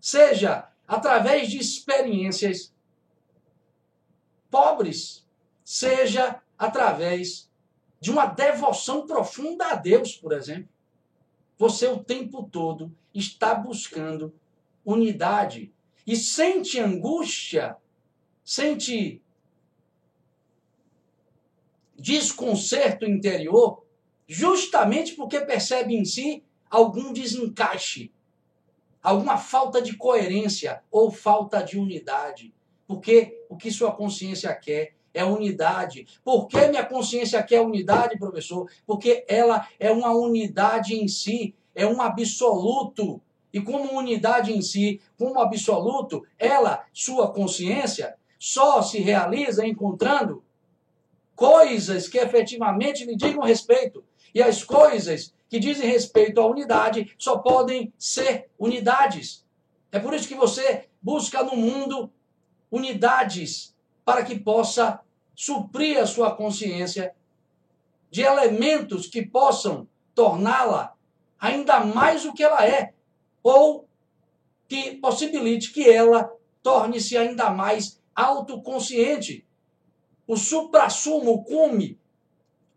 Seja 0.00 0.70
através 0.88 1.50
de 1.50 1.58
experiências 1.58 2.74
pobres, 4.50 5.28
seja 5.62 6.40
através 6.58 7.50
de 8.00 8.10
uma 8.10 8.24
devoção 8.24 9.06
profunda 9.06 9.66
a 9.66 9.74
Deus, 9.74 10.16
por 10.16 10.32
exemplo. 10.32 10.70
Você 11.58 11.86
o 11.86 12.02
tempo 12.02 12.48
todo 12.50 12.90
está 13.12 13.54
buscando 13.54 14.34
unidade 14.82 15.70
e 16.06 16.16
sente 16.16 16.80
angústia, 16.80 17.76
sente 18.42 19.22
desconcerto 22.02 23.06
interior, 23.06 23.84
justamente 24.26 25.14
porque 25.14 25.40
percebe 25.40 25.94
em 25.94 26.04
si 26.04 26.42
algum 26.68 27.12
desencaixe, 27.12 28.10
alguma 29.00 29.38
falta 29.38 29.80
de 29.80 29.96
coerência 29.96 30.82
ou 30.90 31.12
falta 31.12 31.62
de 31.62 31.78
unidade. 31.78 32.52
Porque 32.88 33.44
o 33.48 33.56
que 33.56 33.70
sua 33.70 33.92
consciência 33.92 34.52
quer 34.52 34.94
é 35.14 35.24
unidade. 35.24 36.06
Por 36.24 36.48
que 36.48 36.66
minha 36.66 36.84
consciência 36.84 37.40
quer 37.42 37.60
unidade, 37.60 38.18
professor? 38.18 38.68
Porque 38.84 39.24
ela 39.28 39.68
é 39.78 39.92
uma 39.92 40.10
unidade 40.10 40.94
em 40.96 41.06
si, 41.06 41.54
é 41.72 41.86
um 41.86 42.02
absoluto. 42.02 43.20
E 43.52 43.60
como 43.60 43.96
unidade 43.96 44.52
em 44.52 44.60
si, 44.60 45.00
como 45.16 45.38
absoluto, 45.38 46.26
ela, 46.36 46.84
sua 46.92 47.30
consciência, 47.32 48.16
só 48.38 48.82
se 48.82 48.98
realiza 48.98 49.64
encontrando 49.64 50.42
coisas 51.42 52.06
que 52.06 52.18
efetivamente 52.18 53.04
lhe 53.04 53.16
digam 53.16 53.42
respeito. 53.42 54.04
E 54.32 54.40
as 54.40 54.62
coisas 54.62 55.34
que 55.48 55.58
dizem 55.58 55.90
respeito 55.90 56.40
à 56.40 56.46
unidade 56.46 57.12
só 57.18 57.38
podem 57.38 57.92
ser 57.98 58.48
unidades. 58.56 59.44
É 59.90 59.98
por 59.98 60.14
isso 60.14 60.28
que 60.28 60.36
você 60.36 60.88
busca 61.02 61.42
no 61.42 61.56
mundo 61.56 62.08
unidades 62.70 63.74
para 64.04 64.24
que 64.24 64.38
possa 64.38 65.00
suprir 65.34 65.98
a 65.98 66.06
sua 66.06 66.32
consciência 66.32 67.12
de 68.08 68.22
elementos 68.22 69.08
que 69.08 69.26
possam 69.26 69.88
torná-la 70.14 70.94
ainda 71.40 71.80
mais 71.80 72.24
o 72.24 72.32
que 72.32 72.44
ela 72.44 72.64
é, 72.64 72.92
ou 73.42 73.88
que 74.68 74.94
possibilite 74.94 75.72
que 75.72 75.90
ela 75.90 76.32
torne-se 76.62 77.16
ainda 77.16 77.50
mais 77.50 78.00
autoconsciente. 78.14 79.44
O 80.32 80.36
suprassumo, 80.38 81.30
o 81.30 81.44
cume, 81.44 82.00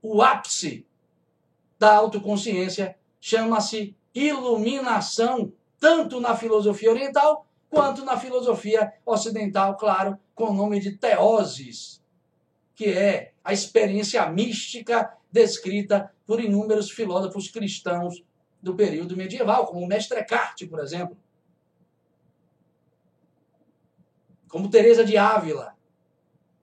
o 0.02 0.22
ápice 0.22 0.86
da 1.80 1.96
autoconsciência 1.96 2.98
chama-se 3.18 3.96
iluminação, 4.14 5.54
tanto 5.80 6.20
na 6.20 6.36
filosofia 6.36 6.92
oriental 6.92 7.48
quanto 7.70 8.04
na 8.04 8.20
filosofia 8.20 8.92
ocidental, 9.06 9.78
claro, 9.78 10.20
com 10.36 10.50
o 10.50 10.54
nome 10.54 10.82
de 10.82 10.98
teoses, 10.98 12.04
que 12.76 12.88
é 12.88 13.32
a 13.42 13.54
experiência 13.54 14.30
mística 14.30 15.16
descrita 15.32 16.14
por 16.28 16.42
inúmeros 16.42 16.92
filósofos 16.92 17.48
cristãos 17.48 18.22
do 18.62 18.76
período 18.76 19.16
medieval, 19.16 19.66
como 19.66 19.80
o 19.80 19.88
Mestre 19.88 20.20
Eckhart, 20.20 20.68
por 20.68 20.82
exemplo. 20.82 21.18
Como 24.50 24.70
Teresa 24.70 25.06
de 25.06 25.16
Ávila, 25.16 25.75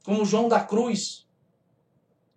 como 0.05 0.24
João 0.24 0.48
da 0.48 0.61
Cruz. 0.61 1.26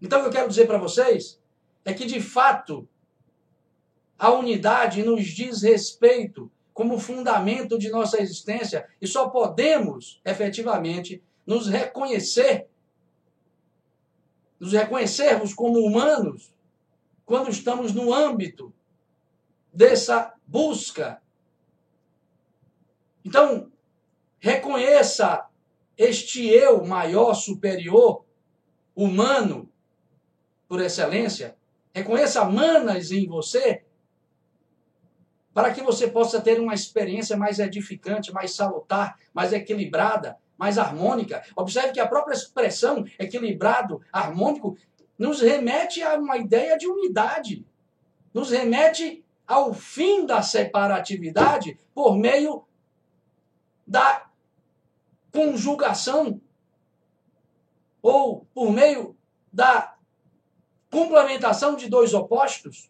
Então 0.01 0.20
o 0.20 0.22
que 0.24 0.28
eu 0.30 0.34
quero 0.34 0.49
dizer 0.49 0.68
para 0.68 0.78
vocês 0.78 1.39
é 1.84 1.93
que 1.93 2.05
de 2.05 2.22
fato 2.22 2.88
a 4.18 4.32
unidade 4.32 5.03
nos 5.03 5.26
diz 5.26 5.61
respeito 5.61 6.51
como 6.74 6.99
fundamento 6.99 7.78
de 7.78 7.89
nossa 7.89 8.22
existência 8.22 8.88
e 9.01 9.07
só 9.07 9.30
podemos 9.30 10.22
efetivamente 10.26 11.24
nos 11.45 11.68
reconhecer, 11.68 12.68
nos 14.59 14.74
reconhecermos 14.74 15.53
como 15.53 15.80
humanos 15.80 16.53
quando 17.26 17.49
estamos 17.49 17.93
no 17.93 18.13
âmbito 18.13 18.74
dessa 19.72 20.34
busca. 20.45 21.22
Então, 23.24 23.72
reconheça 24.39 25.44
este 25.97 26.47
eu 26.47 26.85
maior, 26.85 27.33
superior, 27.33 28.25
humano, 28.95 29.69
por 30.67 30.81
excelência. 30.81 31.55
Reconheça 31.93 32.43
manas 32.45 33.11
em 33.11 33.27
você 33.27 33.83
para 35.53 35.71
que 35.73 35.81
você 35.81 36.09
possa 36.09 36.41
ter 36.41 36.59
uma 36.59 36.73
experiência 36.73 37.37
mais 37.37 37.59
edificante, 37.59 38.33
mais 38.33 38.53
salutar, 38.53 39.17
mais 39.33 39.53
equilibrada, 39.53 40.37
mais 40.57 40.77
harmônica. 40.77 41.41
Observe 41.55 41.93
que 41.93 41.99
a 41.99 42.07
própria 42.07 42.33
expressão 42.33 43.05
equilibrado, 43.17 44.01
harmônico, 44.11 44.77
nos 45.17 45.39
remete 45.39 46.03
a 46.03 46.15
uma 46.15 46.37
ideia 46.37 46.77
de 46.77 46.87
unidade. 46.87 47.65
Nos 48.33 48.51
remete 48.51 49.23
ao 49.47 49.73
fim 49.73 50.25
da 50.25 50.41
separatividade 50.41 51.79
por 51.93 52.17
meio 52.17 52.65
da 53.87 54.24
conjugação 55.36 56.41
ou 58.01 58.45
por 58.53 58.71
meio 58.71 59.17
da 59.51 59.97
complementação 60.89 61.75
de 61.75 61.89
dois 61.89 62.13
opostos. 62.13 62.89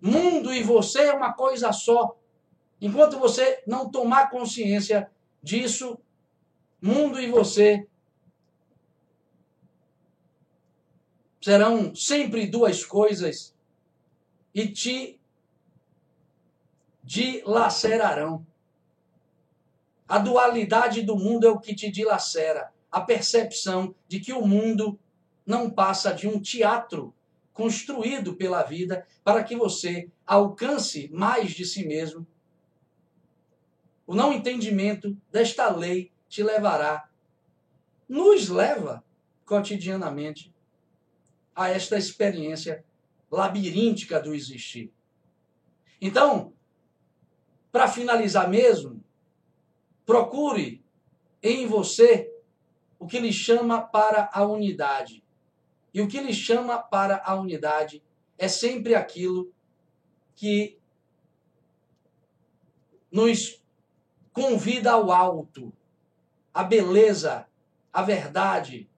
Mundo 0.00 0.52
e 0.54 0.62
você 0.62 1.02
é 1.02 1.12
uma 1.12 1.34
coisa 1.34 1.72
só. 1.72 2.16
Enquanto 2.80 3.18
você 3.18 3.62
não 3.66 3.90
tomar 3.90 4.30
consciência 4.30 5.10
disso, 5.42 5.98
mundo 6.80 7.20
e 7.20 7.30
você 7.30 7.86
serão 11.40 11.94
sempre 11.94 12.46
duas 12.46 12.84
coisas 12.84 13.54
e 14.54 14.68
te 14.68 15.20
dilacerarão. 17.02 18.44
A 20.08 20.18
dualidade 20.18 21.02
do 21.02 21.16
mundo 21.16 21.46
é 21.46 21.50
o 21.50 21.58
que 21.58 21.74
te 21.74 21.90
dilacera. 21.90 22.72
A 22.90 23.00
percepção 23.00 23.94
de 24.06 24.20
que 24.20 24.32
o 24.32 24.46
mundo 24.46 24.98
não 25.44 25.70
passa 25.70 26.12
de 26.12 26.28
um 26.28 26.40
teatro 26.40 27.14
construído 27.52 28.34
pela 28.34 28.62
vida 28.62 29.06
para 29.24 29.42
que 29.42 29.56
você 29.56 30.10
alcance 30.26 31.08
mais 31.12 31.52
de 31.52 31.64
si 31.64 31.86
mesmo. 31.86 32.26
O 34.06 34.14
não 34.14 34.32
entendimento 34.32 35.16
desta 35.32 35.68
lei 35.68 36.12
te 36.28 36.42
levará, 36.42 37.08
nos 38.08 38.48
leva 38.48 39.02
cotidianamente 39.44 40.54
a 41.54 41.70
esta 41.70 41.96
experiência 41.96 42.84
labiríntica 43.30 44.20
do 44.20 44.34
existir. 44.34 44.92
Então, 46.00 46.52
para 47.72 47.88
finalizar 47.88 48.48
mesmo, 48.48 48.95
procure 50.06 50.82
em 51.42 51.66
você 51.66 52.32
o 52.98 53.06
que 53.06 53.18
lhe 53.18 53.32
chama 53.32 53.82
para 53.82 54.30
a 54.32 54.46
unidade. 54.46 55.22
E 55.92 56.00
o 56.00 56.08
que 56.08 56.20
lhe 56.20 56.32
chama 56.32 56.78
para 56.78 57.20
a 57.24 57.34
unidade 57.34 58.02
é 58.38 58.48
sempre 58.48 58.94
aquilo 58.94 59.52
que 60.34 60.78
nos 63.10 63.62
convida 64.32 64.92
ao 64.92 65.10
alto, 65.10 65.72
a 66.52 66.62
beleza, 66.62 67.46
a 67.92 68.02
verdade, 68.02 68.88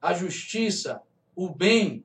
a 0.00 0.14
justiça, 0.14 1.02
o 1.34 1.48
bem, 1.48 2.04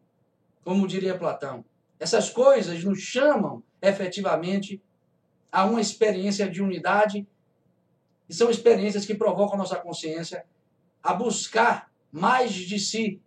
como 0.63 0.87
diria 0.87 1.17
Platão. 1.17 1.63
Essas 1.99 2.29
coisas 2.29 2.83
nos 2.83 2.99
chamam 2.99 3.63
efetivamente 3.81 4.81
a 5.51 5.65
uma 5.65 5.79
experiência 5.79 6.49
de 6.49 6.61
unidade 6.61 7.27
e 8.31 8.33
são 8.33 8.49
experiências 8.49 9.05
que 9.05 9.13
provocam 9.13 9.57
nossa 9.57 9.75
consciência 9.75 10.45
a 11.03 11.13
buscar 11.13 11.91
mais 12.09 12.53
de 12.53 12.79
si. 12.79 13.21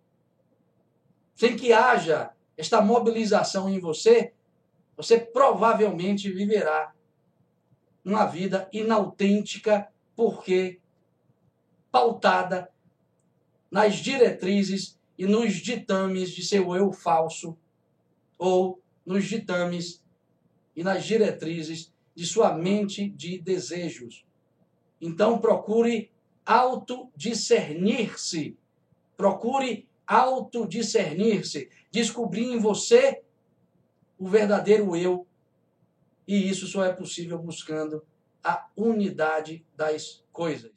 Sem 1.35 1.55
que 1.55 1.71
haja 1.71 2.31
esta 2.57 2.81
mobilização 2.81 3.69
em 3.69 3.79
você, 3.79 4.33
você 4.97 5.19
provavelmente 5.19 6.31
viverá 6.31 6.91
uma 8.03 8.25
vida 8.25 8.67
inautêntica, 8.73 9.87
porque 10.15 10.79
pautada 11.91 12.71
nas 13.69 13.97
diretrizes 13.97 14.99
e 15.19 15.27
nos 15.27 15.53
ditames 15.53 16.31
de 16.31 16.43
seu 16.43 16.75
eu 16.75 16.91
falso, 16.91 17.55
ou 18.39 18.81
nos 19.05 19.25
ditames 19.25 20.03
e 20.75 20.83
nas 20.83 21.05
diretrizes 21.05 21.93
de 22.15 22.25
sua 22.25 22.55
mente 22.55 23.07
de 23.07 23.37
desejos. 23.37 24.25
Então 24.99 25.39
procure 25.39 26.11
autodiscernir-se. 26.45 28.57
Procure 29.17 29.87
autodiscernir-se, 30.05 31.69
descobrir 31.89 32.45
em 32.45 32.59
você 32.59 33.23
o 34.17 34.27
verdadeiro 34.27 34.95
eu. 34.95 35.27
E 36.27 36.49
isso 36.49 36.67
só 36.67 36.83
é 36.83 36.93
possível 36.93 37.37
buscando 37.37 38.03
a 38.43 38.67
unidade 38.75 39.63
das 39.75 40.23
coisas. 40.31 40.71